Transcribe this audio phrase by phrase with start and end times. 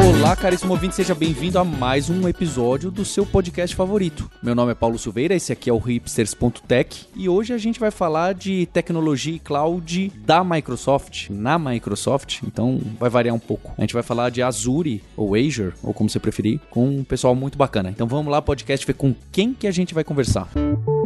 [0.00, 4.30] Olá, caríssimo ouvinte, seja bem-vindo a mais um episódio do seu podcast favorito.
[4.42, 7.90] Meu nome é Paulo Silveira, esse aqui é o hipsters.tech e hoje a gente vai
[7.90, 13.72] falar de tecnologia e cloud da Microsoft, na Microsoft, então vai variar um pouco.
[13.76, 17.34] A gente vai falar de Azure ou Azure, ou como você preferir, com um pessoal
[17.34, 17.90] muito bacana.
[17.90, 20.48] Então vamos lá, podcast, ver com quem que a gente vai conversar.
[20.56, 20.99] Música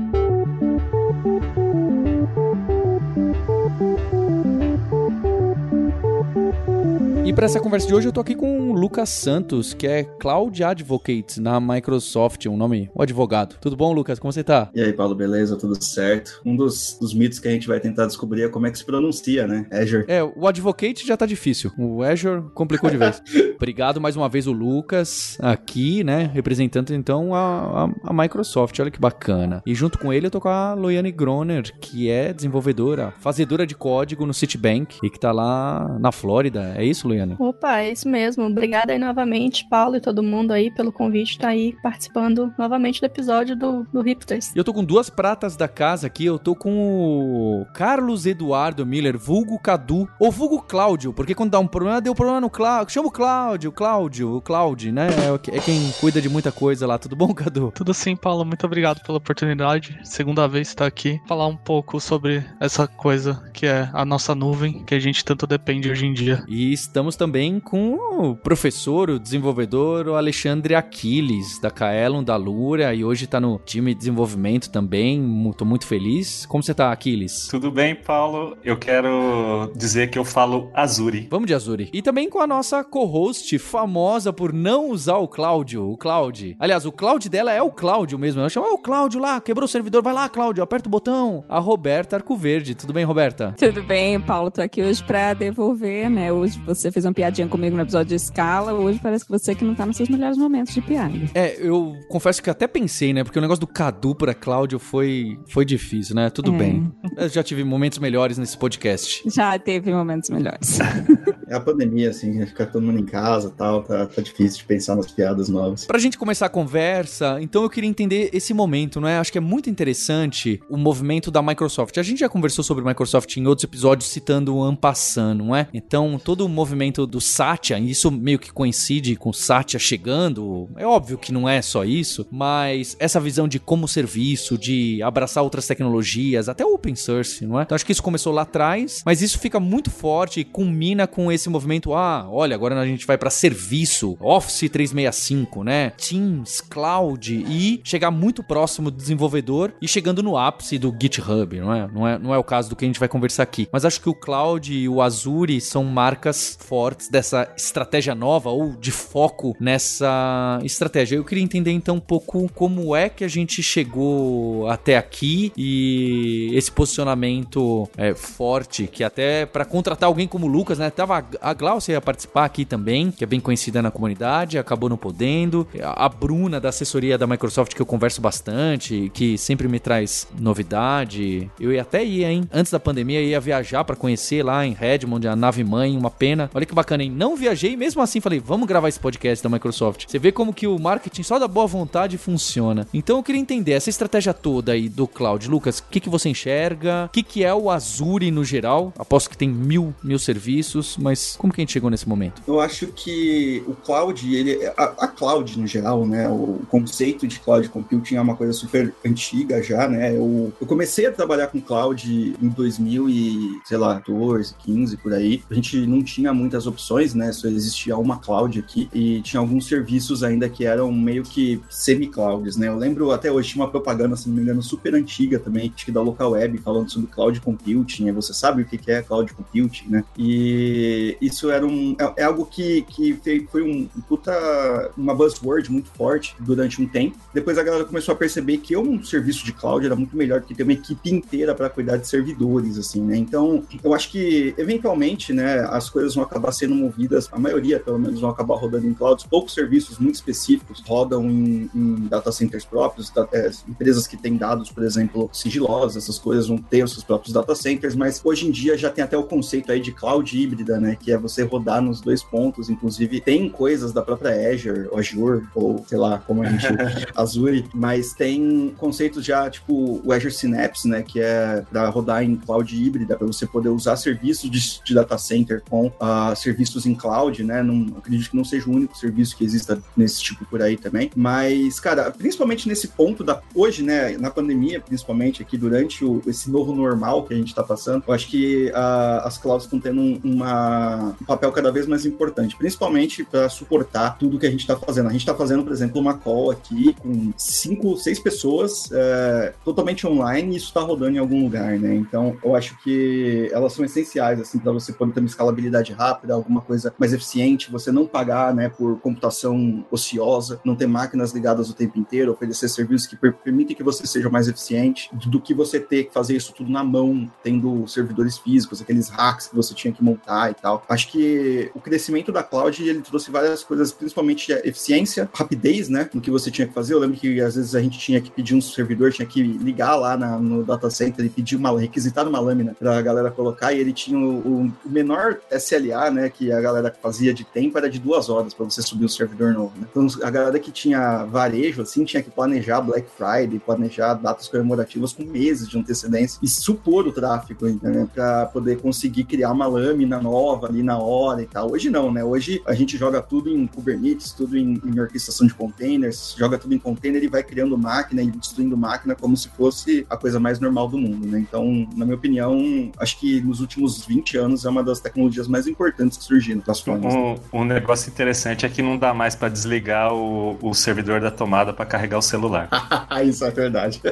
[7.25, 10.05] E para essa conversa de hoje eu tô aqui com o Lucas Santos, que é
[10.05, 13.57] Cloud Advocate na Microsoft, um nome, o advogado.
[13.63, 14.19] Tudo bom, Lucas?
[14.19, 14.71] Como você tá?
[14.75, 15.57] E aí, Paulo, beleza?
[15.57, 16.43] Tudo certo?
[16.45, 18.85] Um dos, dos mitos que a gente vai tentar descobrir é como é que se
[18.85, 19.67] pronuncia, né?
[19.73, 20.05] Azure.
[20.07, 21.73] É, o Advocate já tá difícil.
[21.79, 23.23] O Azure complicou de vez.
[23.57, 26.31] Obrigado mais uma vez o Lucas aqui, né?
[26.35, 28.79] Representando então a, a, a, Microsoft.
[28.81, 29.63] Olha que bacana.
[29.65, 33.75] E junto com ele eu tô com a Loiane Groner, que é desenvolvedora, fazedora de
[33.75, 36.75] código no Citibank e que tá lá na Flórida.
[36.77, 37.14] É isso, Loiane?
[37.39, 38.45] Opa, é isso mesmo.
[38.45, 43.01] Obrigada aí novamente, Paulo e todo mundo aí pelo convite, estar tá aí participando novamente
[43.01, 44.55] do episódio do, do Hipsters.
[44.55, 48.87] E eu tô com duas pratas da casa aqui, eu tô com o Carlos Eduardo
[48.87, 52.93] Miller, vulgo Cadu, ou vulgo Cláudio, porque quando dá um problema, deu problema no Cláudio.
[52.93, 55.09] Chama o Cláudio, Cláudio, o Cláudio, né?
[55.09, 56.99] É, é quem cuida de muita coisa lá.
[56.99, 57.73] Tudo bom, Cadu?
[57.75, 58.45] Tudo sim, Paulo.
[58.45, 59.99] Muito obrigado pela oportunidade.
[60.05, 64.85] Segunda vez estar aqui, falar um pouco sobre essa coisa que é a nossa nuvem,
[64.85, 66.45] que a gente tanto depende hoje em dia.
[66.49, 72.35] E estamos Estamos também com o professor, o desenvolvedor, o Alexandre Aquiles, da Kaelon, da
[72.35, 75.51] Lura, e hoje está no time de desenvolvimento também.
[75.51, 76.47] Estou muito feliz.
[76.47, 77.47] Como você está, Aquiles?
[77.49, 78.57] Tudo bem, Paulo.
[78.65, 81.29] Eu quero dizer que eu falo Azuri.
[81.31, 81.91] Vamos de Azuri.
[81.93, 86.57] E também com a nossa co-host, famosa por não usar o Cláudio, o Cloud.
[86.59, 88.41] Aliás, o Cloud dela é o Cláudio mesmo.
[88.41, 90.03] Ela chama o Cláudio lá, quebrou o servidor.
[90.03, 91.45] Vai lá, Cláudio, aperta o botão.
[91.51, 92.75] A Roberta Arcoverde.
[92.75, 93.55] Tudo bem, Roberta?
[93.59, 94.51] Tudo bem, Paulo.
[94.51, 96.33] Tô aqui hoje para devolver, né?
[96.33, 99.65] Hoje você fez uma piadinha comigo no episódio de escala, hoje parece que você que
[99.65, 101.13] não tá nos seus melhores momentos de piada.
[101.35, 103.25] É, eu confesso que até pensei, né?
[103.25, 106.31] Porque o negócio do Cadu pra Cláudio foi, foi difícil, né?
[106.31, 106.59] Tudo é.
[106.59, 106.93] bem.
[107.17, 109.23] Eu já tive momentos melhores nesse podcast.
[109.29, 110.79] Já teve momentos melhores.
[111.49, 114.65] é a pandemia, assim, ficar todo mundo em casa e tal, tá, tá difícil de
[114.65, 115.85] pensar nas piadas novas.
[115.85, 119.19] Pra gente começar a conversa, então eu queria entender esse momento, não é?
[119.19, 121.99] Acho que é muito interessante o movimento da Microsoft.
[121.99, 125.67] A gente já conversou sobre Microsoft em outros episódios citando o Ampassan, não é?
[125.75, 130.69] Então, todo o movimento do Satya, e isso meio que coincide com o Satya chegando.
[130.77, 135.43] É óbvio que não é só isso, mas essa visão de como serviço, de abraçar
[135.43, 137.63] outras tecnologias, até open source, não é?
[137.63, 141.33] Então acho que isso começou lá atrás, mas isso fica muito forte e culmina com
[141.33, 141.95] esse movimento.
[141.95, 145.91] Ah, olha, agora a gente vai para serviço, Office 365, né?
[145.91, 151.73] Teams, Cloud e chegar muito próximo do desenvolvedor e chegando no ápice do GitHub, não
[151.73, 151.89] é?
[151.89, 153.69] Não é, não é o caso do que a gente vai conversar aqui.
[153.73, 156.74] Mas acho que o Cloud e o Azure são marcas fortes
[157.11, 161.17] dessa estratégia nova ou de foco nessa estratégia.
[161.17, 166.51] Eu queria entender então um pouco como é que a gente chegou até aqui e
[166.55, 170.91] esse posicionamento é, forte que até para contratar alguém como o Lucas, né?
[170.91, 174.97] Tava a Glaucia ia participar aqui também, que é bem conhecida na comunidade, acabou não
[174.97, 175.67] podendo.
[175.83, 181.51] A Bruna da assessoria da Microsoft que eu converso bastante, que sempre me traz novidade.
[181.59, 182.49] Eu ia até ir, hein?
[182.53, 186.51] Antes da pandemia ia viajar para conhecer lá em Redmond a nave mãe, uma pena.
[186.55, 187.11] Olha que bacana, hein?
[187.11, 190.07] Não viajei mesmo assim falei, vamos gravar esse podcast da Microsoft.
[190.09, 192.87] Você vê como que o marketing só da boa vontade funciona.
[192.93, 195.49] Então eu queria entender essa estratégia toda aí do cloud.
[195.49, 197.05] Lucas, o que, que você enxerga?
[197.07, 198.93] O que, que é o Azure no geral?
[198.99, 202.43] Aposto que tem mil, mil serviços, mas como que a gente chegou nesse momento?
[202.47, 206.29] Eu acho que o cloud, ele, a, a cloud no geral, né?
[206.29, 210.17] O conceito de cloud computing é uma coisa super antiga já, né?
[210.17, 215.13] Eu, eu comecei a trabalhar com cloud em 2000 e, sei lá, 14, 15 por
[215.13, 215.43] aí.
[215.51, 217.33] A gente não tinha muitas opções né?
[217.33, 222.57] Só existia uma cloud aqui e tinha alguns serviços ainda que eram meio que semi-clouds,
[222.57, 222.69] né?
[222.69, 225.85] Eu lembro até hoje tinha uma propaganda, se não me engano, super antiga também, acho
[225.85, 228.11] que da local web, falando sobre cloud computing.
[228.13, 230.05] Você sabe o que é cloud computing, né?
[230.17, 233.19] E isso era um é, é algo que, que
[233.51, 237.17] foi um puta uma buzzword muito forte durante um tempo.
[237.33, 240.55] Depois a galera começou a perceber que um serviço de cloud era muito melhor que
[240.55, 243.17] ter uma equipe inteira para cuidar de servidores, assim, né?
[243.17, 247.99] Então, eu acho que eventualmente, né, as coisas vão acabar sendo movidas, a maioria pelo
[247.99, 249.25] menos vão acabar rodando em clouds.
[249.25, 254.37] Poucos serviços muito específicos rodam em, em data centers próprios, da, é, empresas que têm
[254.37, 258.47] dados, por exemplo, sigilosos, essas coisas vão ter os seus próprios data centers, mas hoje
[258.47, 261.43] em dia já tem até o conceito aí de cloud híbrida, né, que é você
[261.43, 266.43] rodar nos dois pontos, inclusive tem coisas da própria Azure, Azure, ou sei lá, como
[266.43, 266.67] a gente,
[267.15, 272.37] Azure, mas tem conceitos já, tipo o Azure Synapse, né, que é para rodar em
[272.37, 275.93] cloud híbrida, para você poder usar serviços de, de data center com
[276.35, 280.23] serviços em cloud, né, não, acredito que não seja o único serviço que exista nesse
[280.23, 285.43] tipo por aí também, mas, cara, principalmente nesse ponto da, hoje, né, na pandemia, principalmente
[285.43, 289.27] aqui durante o, esse novo normal que a gente está passando, eu acho que uh,
[289.27, 294.19] as clouds estão tendo um, uma, um papel cada vez mais importante, principalmente para suportar
[294.19, 295.09] tudo que a gente está fazendo.
[295.09, 300.07] A gente está fazendo, por exemplo, uma call aqui com cinco, seis pessoas é, totalmente
[300.07, 301.95] online e isso está rodando em algum lugar, né?
[301.95, 306.14] Então, eu acho que elas são essenciais, assim, para você poder ter uma escalabilidade rápida,
[306.31, 311.71] alguma coisa mais eficiente, você não pagar, né, por computação ociosa, não ter máquinas ligadas
[311.71, 315.53] o tempo inteiro, oferecer serviços que per permitem que você seja mais eficiente, do que
[315.53, 319.75] você ter que fazer isso tudo na mão, tendo servidores físicos, aqueles hacks que você
[319.75, 320.85] tinha que montar e tal.
[320.89, 326.21] Acho que o crescimento da cloud, ele trouxe várias coisas, principalmente eficiência, rapidez, né, no
[326.21, 326.95] que você tinha que fazer.
[326.95, 329.97] Eu lembro que às vezes a gente tinha que pedir um servidor, tinha que ligar
[329.97, 333.73] lá na, no data center e pedir uma, requisitar uma lâmina para a galera colocar
[333.73, 337.89] e ele tinha o, o, menor SLA, né, que a galera fazia de tempo era
[337.89, 339.87] de duas horas para você subir um servidor novo, né?
[339.91, 345.13] Então a galera que tinha varejo, assim, tinha que planejar Black Friday, planejar datas comemorativas
[345.13, 350.21] com meses de antecedência e supor o tráfego, né, para poder conseguir criar uma lâmina
[350.21, 351.73] nova ali na hora e tal.
[351.73, 352.25] Hoje não, né?
[352.25, 356.75] Hoje a gente joga tudo em Kubernetes, tudo em, em orquestração de containers, joga tudo
[356.75, 360.61] em container e vai criando máquina e destruindo máquina como se fosse a coisa mais
[360.61, 361.39] normal do mundo, né?
[361.39, 365.67] Então, na minha opinião, acho que nos últimos 20 anos é uma das tecnologias mais
[365.67, 367.15] importantes que surgiram das formas.
[367.15, 367.39] Um, né?
[367.53, 371.73] um negócio interessante é que não dá mais para desligar o, o servidor da tomada
[371.73, 372.69] para carregar o celular.
[373.25, 374.03] Isso é verdade.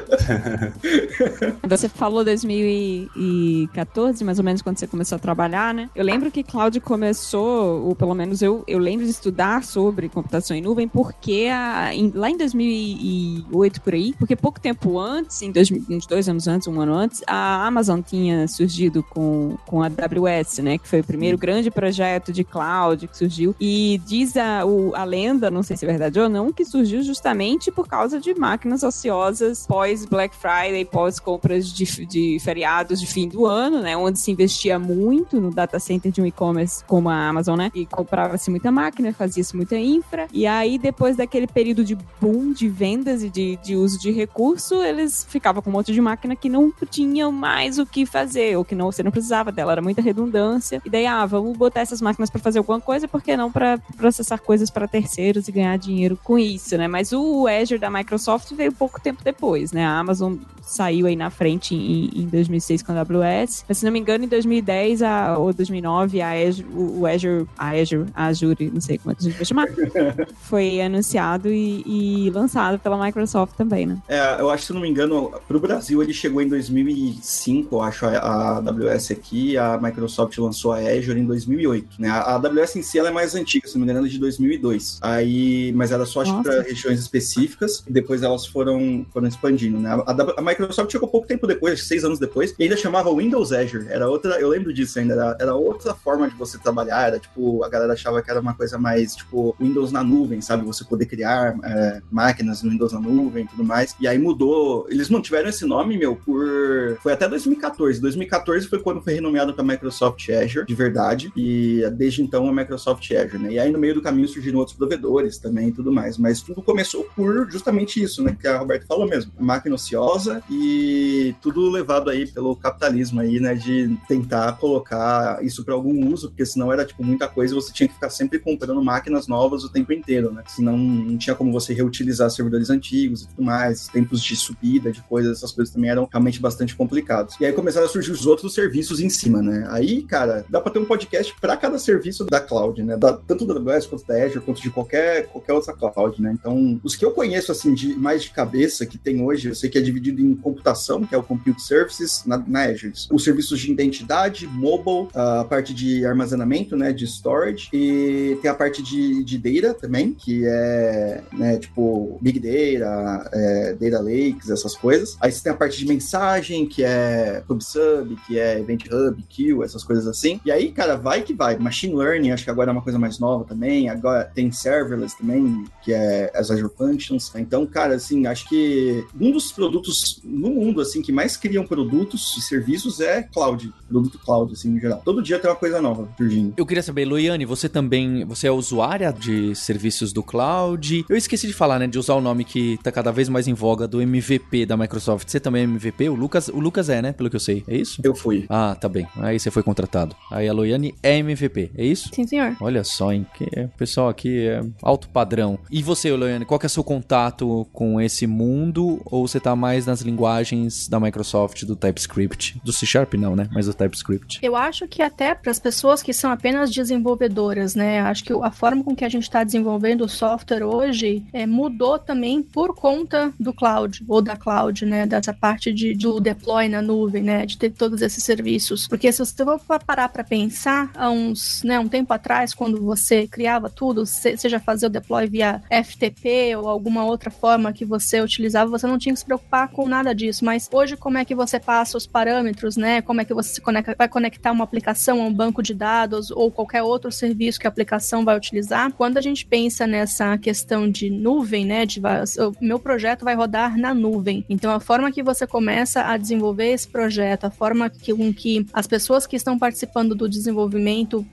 [1.69, 5.91] você falou 2014, mais ou menos, quando você começou a trabalhar, né?
[5.95, 10.57] Eu lembro que Cloud começou, ou pelo menos eu, eu lembro de estudar sobre computação
[10.57, 15.51] em nuvem, porque a, em, lá em 2008, por aí, porque pouco tempo antes, em
[15.51, 19.87] dois, uns dois anos antes, um ano antes, a Amazon tinha surgido com, com a
[19.87, 20.79] AWS, né?
[20.79, 23.55] Que foi o primeiro grande projeto de cloud que surgiu.
[23.61, 27.03] E diz a, o, a lenda, não sei se é verdade ou não, que surgiu
[27.03, 33.07] justamente por causa de máquinas ociosas pós Black Friday, pós compras de, de feriados de
[33.07, 33.97] fim do ano, né?
[33.97, 37.71] Onde se investia muito no data center de um e-commerce como a Amazon, né?
[37.75, 40.29] E comprava-se muita máquina, fazia-se muita infra.
[40.33, 44.83] E aí, depois daquele período de boom de vendas e de, de uso de recurso,
[44.83, 48.65] eles ficavam com um monte de máquina que não tinham mais o que fazer, ou
[48.65, 50.81] que não, você não precisava dela, era muita redundância.
[50.85, 54.39] E daí, ah, vamos botar essas máquinas para fazer alguma coisa, porque não para processar
[54.39, 56.89] coisas para terceiros e ganhar dinheiro com isso, né?
[56.89, 59.85] Mas o Azure da Microsoft veio pouco tempo depois, né?
[59.85, 63.93] A Amazon saiu aí na frente em, em 2006 com a AWS, mas se não
[63.93, 68.71] me engano, em 2010 a, ou 2009, a Azure, o Azure, a Azure, a Azure,
[68.73, 69.67] não sei como é que a gente vai chamar,
[70.43, 73.99] foi anunciado e, e, lançado pela Microsoft também, né?
[74.09, 77.83] É, eu acho, se não me engano, para o Brasil ele chegou em 2005, eu
[77.83, 82.09] acho, a, a AWS aqui, a Microsoft lançou a Azure em 2008, né?
[82.09, 84.19] A, a AWS em si ela é mais antiga, se não me engano, é de
[84.19, 84.99] 2002.
[85.03, 89.91] Aí, mas era só, acho para regiões específicas, e depois elas foram, foram expandindo, né?
[89.91, 93.87] A, a, Microsoft chegou pouco tempo depois, seis anos depois, e ainda chamava Windows Azure.
[93.89, 97.63] Era outra, eu lembro disso ainda, era, era outra forma de você trabalhar, era tipo,
[97.65, 100.65] a galera achava que era uma coisa mais, tipo, Windows na nuvem, sabe?
[100.65, 103.95] Você poder criar é, máquinas no Windows na nuvem e tudo mais.
[104.01, 106.99] E aí mudou, eles mantiveram esse nome, meu, por.
[107.03, 108.01] Foi até 2014.
[108.01, 113.11] 2014 foi quando foi renomeado para Microsoft Azure, de verdade, e desde então é Microsoft
[113.11, 113.53] Azure, né?
[113.53, 116.63] E aí no meio do caminho surgiram outros provedores também e tudo mais, mas tudo
[116.63, 118.37] começou por justamente isso, né?
[118.41, 119.33] Que a Roberta falou mesmo.
[119.39, 125.75] Máquina ociosa e tudo levado aí pelo capitalismo aí, né, de tentar colocar isso para
[125.75, 128.83] algum uso, porque senão era tipo muita coisa, e você tinha que ficar sempre comprando
[128.83, 130.43] máquinas novas o tempo inteiro, né?
[130.49, 135.03] Senão não tinha como você reutilizar servidores antigos e tudo mais, tempos de subida de
[135.03, 137.37] coisas, essas coisas também eram realmente bastante complicados.
[137.41, 139.67] E aí começaram a surgir os outros serviços em cima, né?
[139.71, 142.97] Aí, cara, dá para ter um podcast para cada serviço da cloud, né?
[142.97, 146.35] Da, tanto da AWS quanto da Azure, quanto de qualquer qualquer outra cloud, né?
[146.39, 149.69] Então, os que eu conheço assim de mais de cabeça que tem hoje, eu sei
[149.71, 152.93] que é dividido em computação, que é o Compute Services, na, na Azure.
[153.11, 158.55] Os serviços de identidade, mobile, a parte de armazenamento, né, de storage, e tem a
[158.55, 164.77] parte de, de data também, que é, né, tipo, Big Data, é, Data Lakes, essas
[164.77, 165.17] coisas.
[165.21, 169.65] Aí você tem a parte de mensagem, que é PubSub, que é Event Hub, Queue,
[169.65, 170.41] essas coisas assim.
[170.45, 171.59] E aí, cara, vai que vai.
[171.59, 173.89] Machine Learning, acho que agora agora é uma coisa mais nova também.
[173.89, 177.33] Agora tem serverless também, que é as Azure Functions.
[177.37, 182.37] Então, cara, assim, acho que um dos produtos no mundo, assim, que mais criam produtos
[182.39, 185.03] e serviços é cloud, produto cloud, assim, em geral.
[185.05, 186.55] Todo dia tem uma coisa nova surgindo.
[186.57, 191.05] Eu queria saber, Loiane, você também, você é usuária de serviços do cloud?
[191.09, 193.55] Eu esqueci de falar, né, de usar o nome que tá cada vez mais em
[193.55, 195.29] voga do MVP da Microsoft.
[195.29, 196.09] Você também é MVP?
[196.09, 197.65] O Lucas, o Lucas é, né, pelo que eu sei.
[197.67, 198.01] É isso?
[198.05, 198.47] Eu fui.
[198.49, 199.07] Ah, tá bem.
[199.17, 200.15] Aí você foi contratado.
[200.31, 202.11] Aí a Loiane é MVP, é isso?
[202.13, 202.57] Sim, senhor.
[202.61, 203.27] Olha só, hein?
[203.35, 205.59] Que o pessoal aqui é alto padrão.
[205.71, 209.01] E você, Loiane, qual que é o seu contato com esse mundo?
[209.07, 212.61] Ou você tá mais nas linguagens da Microsoft, do TypeScript?
[212.65, 213.49] Do C Sharp não, né?
[213.53, 214.39] Mas do TypeScript.
[214.43, 218.01] Eu acho que até para as pessoas que são apenas desenvolvedoras, né?
[218.01, 221.99] Acho que a forma com que a gente está desenvolvendo o software hoje é, mudou
[221.99, 225.07] também por conta do cloud, ou da cloud, né?
[225.07, 227.45] Dessa parte de, do deploy na nuvem, né?
[227.45, 228.87] De ter todos esses serviços.
[228.87, 229.33] Porque se você
[229.67, 234.61] for parar para pensar, há uns, né, um tempo atrás, quando você criava tudo, seja
[234.61, 239.13] fazer o deploy via FTP ou alguma outra forma que você utilizava, você não tinha
[239.13, 240.45] que se preocupar com nada disso.
[240.45, 243.03] Mas hoje, como é que você passa os parâmetros, né?
[243.03, 246.51] Como é que você conecta, vai conectar uma aplicação a um banco de dados ou
[246.51, 248.93] qualquer outro serviço que a aplicação vai utilizar?
[248.93, 251.87] Quando a gente pensa nessa questão de nuvem, né?
[251.87, 254.45] De, o meu projeto vai rodar na nuvem.
[254.49, 258.67] Então, a forma que você começa a desenvolver esse projeto, a forma que, com que
[258.73, 260.82] as pessoas que estão participando do desenvolvimento,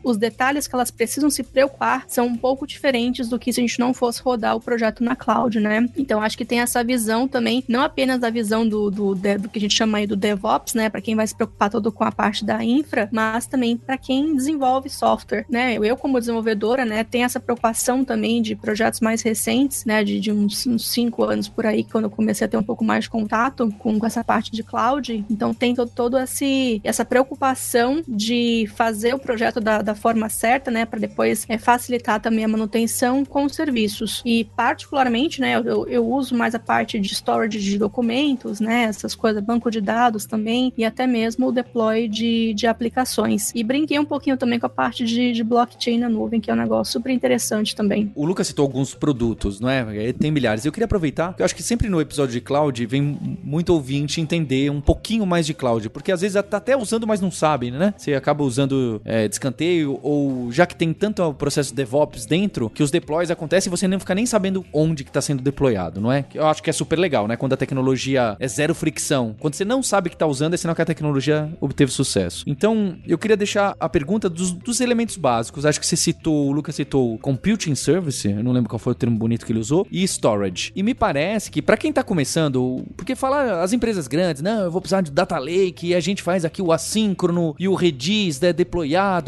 [0.03, 3.63] os detalhes que elas precisam se preocupar são um pouco diferentes do que se a
[3.63, 5.87] gente não fosse rodar o projeto na cloud, né?
[5.97, 9.57] Então, acho que tem essa visão também, não apenas da visão do, do, do que
[9.57, 10.89] a gente chama aí do DevOps, né?
[10.89, 14.35] Para quem vai se preocupar todo com a parte da infra, mas também para quem
[14.35, 15.75] desenvolve software, né?
[15.75, 20.03] Eu, como desenvolvedora, né, tenho essa preocupação também de projetos mais recentes, né?
[20.03, 22.83] De, de uns, uns cinco anos por aí, quando eu comecei a ter um pouco
[22.83, 25.25] mais de contato com, com essa parte de cloud.
[25.29, 30.69] Então, tem todo, todo esse, essa preocupação de fazer o projeto da, da forma certa,
[30.69, 30.85] né?
[30.85, 34.21] Para depois é, facilitar também a manutenção com os serviços.
[34.25, 35.61] E, particularmente, né?
[35.65, 38.83] Eu, eu uso mais a parte de storage de documentos, né?
[38.83, 43.51] Essas coisas, banco de dados também, e até mesmo o deploy de, de aplicações.
[43.55, 46.53] E brinquei um pouquinho também com a parte de, de blockchain na nuvem, que é
[46.53, 48.11] um negócio super interessante também.
[48.15, 50.11] O Lucas citou alguns produtos, não é?
[50.13, 50.65] Tem milhares.
[50.65, 54.69] Eu queria aproveitar, eu acho que sempre no episódio de cloud vem muito ouvinte entender
[54.69, 57.93] um pouquinho mais de cloud, porque às vezes tá até usando, mas não sabe, né?
[57.97, 62.91] Você acaba usando é, descanteio, ou já que tem tanto processo DevOps dentro, que os
[62.91, 66.25] deploys acontecem e você nem fica nem sabendo onde que tá sendo deployado, não é?
[66.33, 67.35] Eu acho que é super legal, né?
[67.37, 69.35] Quando a tecnologia é zero fricção.
[69.39, 72.43] Quando você não sabe que tá usando, é sinal que a tecnologia obteve sucesso.
[72.47, 75.65] Então, eu queria deixar a pergunta dos, dos elementos básicos.
[75.65, 78.95] Acho que você citou, o Lucas citou Computing Service, eu não lembro qual foi o
[78.95, 80.71] termo bonito que ele usou, e Storage.
[80.75, 84.71] E me parece que para quem tá começando, porque falar as empresas grandes, não, eu
[84.71, 88.39] vou precisar de Data Lake e a gente faz aqui o assíncrono e o Redis,
[88.39, 88.53] né,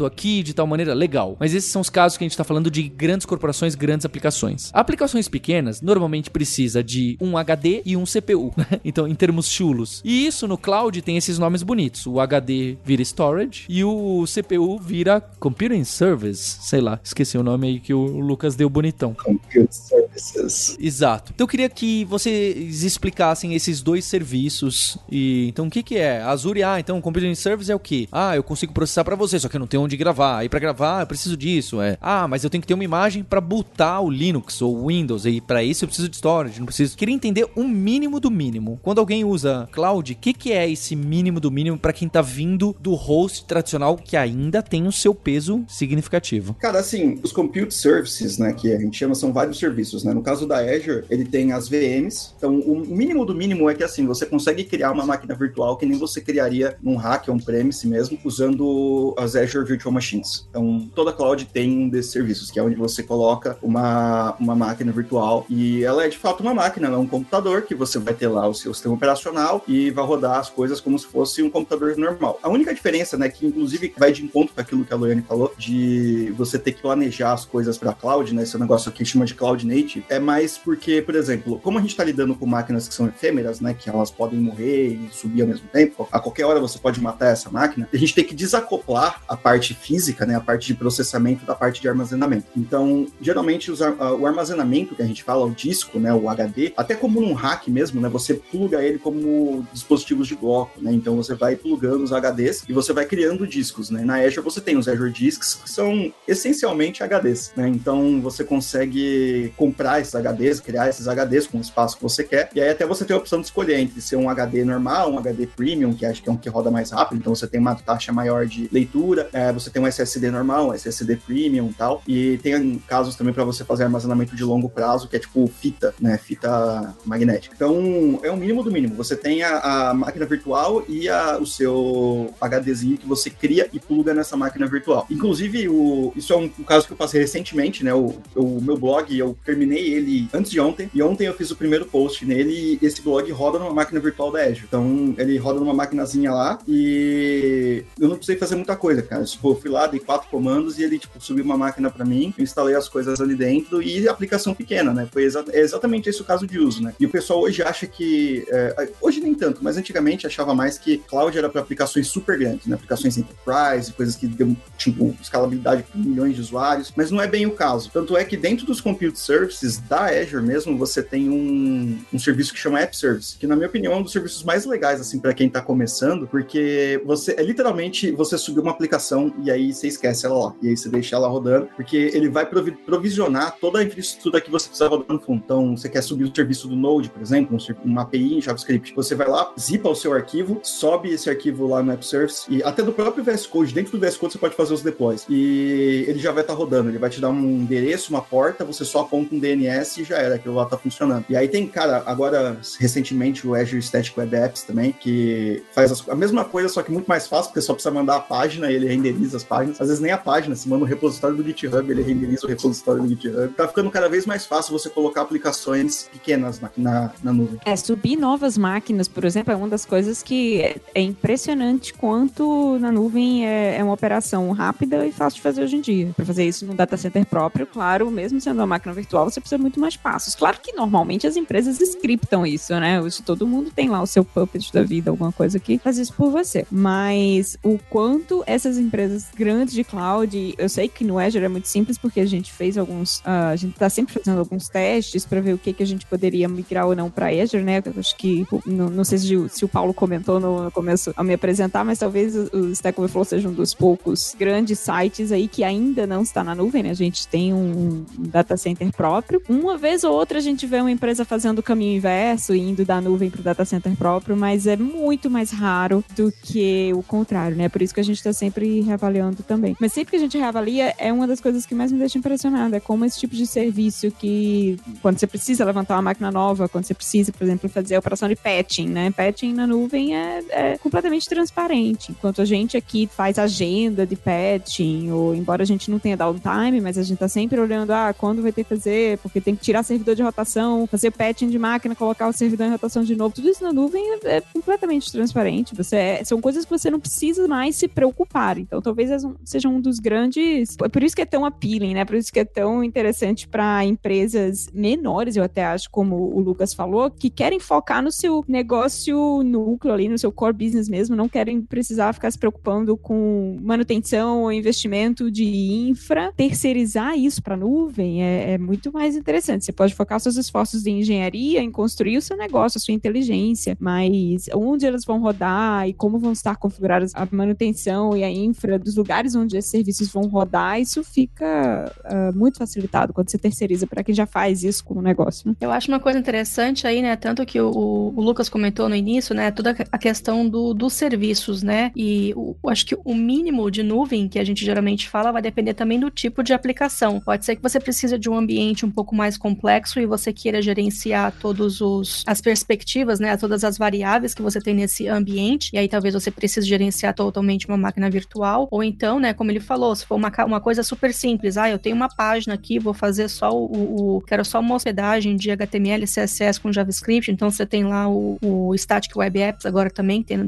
[0.06, 1.36] aqui de tal maneira, legal.
[1.38, 4.70] Mas esses são os casos que a gente tá falando de grandes corporações, grandes aplicações.
[4.72, 8.80] Aplicações pequenas normalmente precisa de um HD e um CPU, né?
[8.84, 10.00] então em termos chulos.
[10.04, 12.06] E isso no cloud tem esses nomes bonitos.
[12.06, 17.66] O HD vira storage e o CPU vira computing service, sei lá, esqueci o nome
[17.66, 19.14] aí que o Lucas deu bonitão.
[19.14, 19.72] Compute
[20.12, 20.76] Services.
[20.78, 21.32] Exato.
[21.34, 26.20] Então eu queria que vocês explicassem esses dois serviços e então o que que é?
[26.22, 28.08] Azure, ah, então computing service é o que?
[28.12, 30.38] Ah, eu consigo processar para você, só que eu não tenho onde gravar.
[30.38, 31.96] Aí para gravar eu preciso disso, é.
[32.00, 35.24] Ah, mas eu tenho que ter uma imagem para botar o Linux ou o Windows
[35.24, 36.96] e para isso eu preciso de storage, não preciso.
[36.96, 38.78] Queria entender um mínimo do mínimo.
[38.82, 42.20] Quando alguém usa cloud, o que que é esse mínimo do mínimo para quem tá
[42.20, 46.54] vindo do host tradicional que ainda tem o seu peso significativo?
[46.54, 50.12] Cara, assim, os compute services, né, que a gente chama, são vários serviços, né?
[50.12, 52.34] No caso da Azure, ele tem as VMs.
[52.36, 55.86] Então, o mínimo do mínimo é que, assim, você consegue criar uma máquina virtual que
[55.86, 60.46] nem você criaria num hack on-premise mesmo, usando as Azure Virtual Machines.
[60.50, 64.92] Então, toda cloud tem um desses serviços, que é onde você coloca uma, uma máquina
[64.92, 68.14] virtual e ela é, de fato, uma máquina, não é um computador, que você vai
[68.14, 71.50] ter lá o seu sistema operacional e vai rodar as coisas como se fosse um
[71.50, 72.38] computador normal.
[72.42, 75.52] A única diferença, né, que inclusive vai de encontro com aquilo que a Loiane falou,
[75.56, 79.34] de você ter que planejar as coisas para cloud, né, esse negócio aqui chama de
[79.34, 82.94] cloud native, é mais porque, por exemplo, como a gente está lidando com máquinas que
[82.94, 86.60] são efêmeras, né, que elas podem morrer e subir ao mesmo tempo, a qualquer hora
[86.60, 90.40] você pode matar essa máquina, a gente tem que desacoplar a parte física, né, a
[90.40, 92.46] parte de processamento da parte de armazenamento.
[92.56, 96.94] Então, geralmente os, o armazenamento que a gente fala, o disco, né, o HD, até
[96.94, 101.34] como num hack mesmo, né, você pluga ele como dispositivos de bloco, né, então você
[101.34, 104.04] vai plugando os HDs e você vai criando discos, né.
[104.04, 109.52] Na Azure você tem os Azure Disks, que são essencialmente HDs, né, então você consegue
[109.56, 112.86] comprar esses HDs, criar esses HDs com o espaço que você quer, e aí até
[112.86, 116.06] você tem a opção de escolher entre ser um HD normal, um HD Premium, que
[116.06, 118.68] acho que é um que roda mais rápido, então você tem uma taxa maior de
[118.72, 122.02] leitura, é, você tem um SSD normal, um SSD Premium e tal.
[122.06, 125.94] E tem casos também para você fazer armazenamento de longo prazo, que é tipo fita,
[125.98, 126.18] né?
[126.18, 127.54] Fita magnética.
[127.54, 128.94] Então, é o mínimo do mínimo.
[128.94, 133.80] Você tem a, a máquina virtual e a, o seu HDzinho que você cria e
[133.80, 135.06] pluga nessa máquina virtual.
[135.10, 137.94] Inclusive, o, isso é um, um caso que eu passei recentemente, né?
[137.94, 141.56] O, o meu blog, eu terminei ele antes de ontem, e ontem eu fiz o
[141.56, 144.64] primeiro post nele, e esse blog roda numa máquina virtual da Azure.
[144.66, 149.24] Então, ele roda numa maquinazinha lá, e eu não precisei fazer muita coisa, cara.
[149.32, 152.44] Tipo, fui lá, dei quatro comandos, e ele, tipo, subiu uma máquina para mim, eu
[152.44, 155.08] instalei as coisas ali dentro, e aplicação pequena, né?
[155.10, 156.94] Foi exa é exatamente esse o caso de uso, né?
[156.98, 158.44] E o pessoal hoje acha que...
[158.48, 162.66] É, hoje nem tanto, mas antigamente achava mais que cloud era para aplicações super grandes,
[162.66, 162.74] né?
[162.74, 167.46] Aplicações enterprise, coisas que deu, tipo, escalabilidade para milhões de usuários, mas não é bem
[167.46, 167.90] o caso.
[167.92, 172.52] Tanto é que dentro dos compute services da Azure mesmo, você tem um, um serviço
[172.52, 175.18] que chama App Service, que na minha opinião é um dos serviços mais legais, assim,
[175.18, 179.88] para quem tá começando, porque você é literalmente você subir uma aplicação e aí você
[179.88, 183.84] esquece ela lá, e aí você deixa ela rodando, porque ele vai provisionar toda a
[183.84, 185.42] infraestrutura que você precisa rodar no fundo.
[185.44, 189.14] Então, você quer subir o serviço do Node, por exemplo, uma API em JavaScript, você
[189.14, 192.82] vai lá, zipa o seu arquivo, sobe esse arquivo lá no App Service, e até
[192.82, 195.26] do próprio VS Code, dentro do VS Code você pode fazer os deploys.
[195.28, 198.64] E ele já vai estar tá rodando, ele vai te dar um endereço, uma porta,
[198.64, 201.24] você só aponta um DNS e já era, aquilo lá tá funcionando.
[201.28, 206.08] E aí tem, cara, agora, recentemente, o Azure Static Web Apps também, que faz as,
[206.08, 208.74] a mesma coisa, só que muito mais fácil, porque só precisa mandar a página e
[208.74, 209.80] ele renderiza as páginas.
[209.80, 213.02] Às vezes nem a página, se manda o repositório do GitHub, ele renderiza o repositório
[213.02, 213.48] do GitHub.
[213.54, 217.58] Tá ficando cada vez mais fácil você colocar aplicações pequenas na, na, na nuvem.
[217.64, 222.78] É, subir novas máquinas, por exemplo, é uma das coisas que é, é impressionante quanto
[222.78, 226.12] na nuvem é, é uma operação rápida e fácil de fazer hoje em dia.
[226.14, 229.60] Para fazer isso no data center próprio, claro, mesmo sendo uma máquina virtual, você precisa
[229.60, 230.34] muito mais passos.
[230.34, 233.00] Claro que normalmente as empresas scriptam isso, né?
[233.24, 236.30] Todo mundo tem lá o seu puppet da vida, alguma coisa que faz isso por
[236.30, 236.66] você.
[236.70, 239.01] Mas o quanto essas empresas
[239.36, 242.76] grandes de cloud, eu sei que no Azure é muito simples porque a gente fez
[242.76, 245.86] alguns, uh, a gente tá sempre fazendo alguns testes para ver o que que a
[245.86, 247.82] gente poderia migrar ou não para Azure, né?
[247.84, 251.34] Eu acho que não, não sei se, se, o Paulo comentou no, começo ao me
[251.34, 256.06] apresentar, mas talvez o, Stack Overflow seja um dos poucos grandes sites aí que ainda
[256.06, 256.90] não está na nuvem, né?
[256.90, 259.42] A gente tem um data center próprio.
[259.48, 263.00] Uma vez ou outra a gente vê uma empresa fazendo o caminho inverso, indo da
[263.00, 267.56] nuvem para o data center próprio, mas é muito mais raro do que o contrário,
[267.56, 267.68] né?
[267.68, 269.76] Por isso que a gente está sempre reavaliando também.
[269.80, 272.76] Mas sempre que a gente reavalia, é uma das coisas que mais me deixa impressionada,
[272.76, 276.84] é como esse tipo de serviço que, quando você precisa levantar uma máquina nova, quando
[276.84, 279.10] você precisa, por exemplo, fazer a operação de patching, né?
[279.10, 282.12] Patching na nuvem é, é completamente transparente.
[282.12, 286.80] Enquanto a gente aqui faz agenda de patching, ou embora a gente não tenha downtime,
[286.80, 289.62] mas a gente tá sempre olhando, ah, quando vai ter que fazer, porque tem que
[289.62, 293.34] tirar servidor de rotação, fazer patching de máquina, colocar o servidor em rotação de novo.
[293.34, 295.74] Tudo isso na nuvem é, é completamente transparente.
[295.74, 298.58] Você é, são coisas que você não precisa mais se preocupar.
[298.72, 299.10] Então, talvez
[299.44, 300.78] seja um dos grandes.
[300.82, 302.06] É por isso que é tão appealing, né?
[302.06, 306.72] Por isso que é tão interessante para empresas menores, eu até acho, como o Lucas
[306.72, 311.28] falou, que querem focar no seu negócio núcleo ali, no seu core business mesmo, não
[311.28, 316.32] querem precisar ficar se preocupando com manutenção ou investimento de infra.
[316.34, 319.66] Terceirizar isso para nuvem é, é muito mais interessante.
[319.66, 323.76] Você pode focar seus esforços de engenharia em construir o seu negócio, a sua inteligência,
[323.78, 328.61] mas onde elas vão rodar e como vão estar configuradas a manutenção e a infra
[328.78, 333.86] dos lugares onde esses serviços vão rodar, isso fica uh, muito facilitado quando você terceiriza
[333.86, 335.48] para quem já faz isso como negócio.
[335.48, 335.56] Né?
[335.60, 337.16] Eu acho uma coisa interessante aí, né?
[337.16, 339.50] Tanto que o, o Lucas comentou no início, né?
[339.50, 341.90] Toda a questão do, dos serviços, né?
[341.96, 345.74] E o, acho que o mínimo de nuvem que a gente geralmente fala vai depender
[345.74, 347.20] também do tipo de aplicação.
[347.20, 350.60] Pode ser que você precise de um ambiente um pouco mais complexo e você queira
[350.62, 353.36] gerenciar todos os as perspectivas, né?
[353.36, 355.70] Todas as variáveis que você tem nesse ambiente.
[355.72, 358.51] E aí talvez você precise gerenciar totalmente uma máquina virtual.
[358.70, 359.32] Ou então, né?
[359.32, 362.54] Como ele falou, se for uma, uma coisa super simples, ah, eu tenho uma página
[362.54, 367.30] aqui, vou fazer só o, o quero só uma hospedagem de HTML, CSS com JavaScript.
[367.30, 370.38] Então você tem lá o, o Static Web Apps agora também tem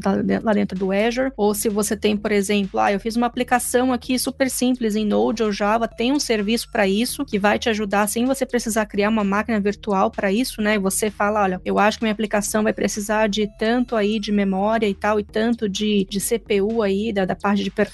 [0.42, 1.32] lá dentro do Azure.
[1.36, 5.04] Ou se você tem, por exemplo, ah, eu fiz uma aplicação aqui super simples em
[5.04, 8.86] Node ou Java, tem um serviço para isso que vai te ajudar sem você precisar
[8.86, 10.78] criar uma máquina virtual para isso, né?
[10.78, 14.88] Você fala, olha, eu acho que minha aplicação vai precisar de tanto aí de memória
[14.88, 17.93] e tal, e tanto de, de CPU aí, da, da parte de performance,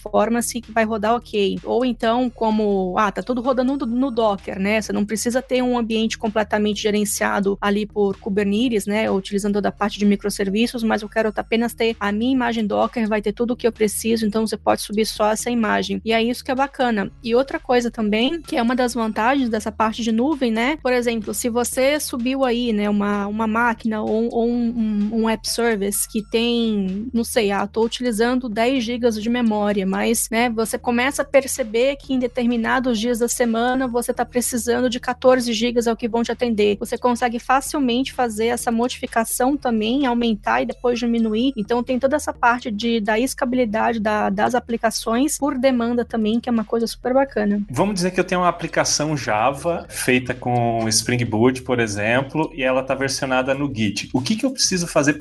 [0.62, 1.58] que vai rodar ok.
[1.64, 4.80] Ou então, como, ah, tá tudo rodando no, no Docker, né?
[4.80, 9.10] Você não precisa ter um ambiente completamente gerenciado ali por Kubernetes, né?
[9.10, 13.08] Utilizando toda a parte de microserviços, mas eu quero apenas ter a minha imagem Docker,
[13.08, 16.00] vai ter tudo o que eu preciso, então você pode subir só essa imagem.
[16.04, 17.10] E é isso que é bacana.
[17.22, 20.78] E outra coisa também, que é uma das vantagens dessa parte de nuvem, né?
[20.82, 25.48] Por exemplo, se você subiu aí, né, uma, uma máquina ou, ou um, um, app
[25.48, 30.78] service que tem, não sei, ah, tô utilizando 10 GB de memória, mas, né, você
[30.78, 35.88] começa a perceber que em determinados dias da semana você está precisando de 14 gigas
[35.88, 36.76] é o que vão te atender.
[36.78, 41.52] Você consegue facilmente fazer essa modificação também, aumentar e depois diminuir.
[41.56, 46.48] Então tem toda essa parte de, da escabilidade da, das aplicações por demanda também, que
[46.48, 47.60] é uma coisa super bacana.
[47.68, 52.62] Vamos dizer que eu tenho uma aplicação Java feita com Spring Boot, por exemplo, e
[52.62, 54.08] ela está versionada no Git.
[54.14, 55.14] O que, que eu preciso fazer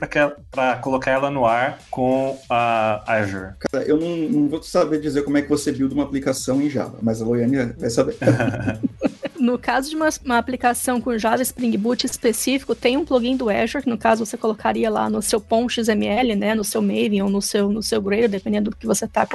[0.51, 3.53] para colocar ela no ar com a Azure?
[3.59, 6.69] Cara, eu não, não vou saber dizer como é que você build uma aplicação em
[6.69, 8.17] Java, mas a Loiane vai saber.
[9.39, 13.49] No caso de uma, uma, aplicação com Java Spring Boot específico, tem um plugin do
[13.49, 17.21] Azure, que no caso você colocaria lá no seu POM XML, né, no seu Maven
[17.21, 19.27] ou no seu, no seu Gradle, dependendo do que você está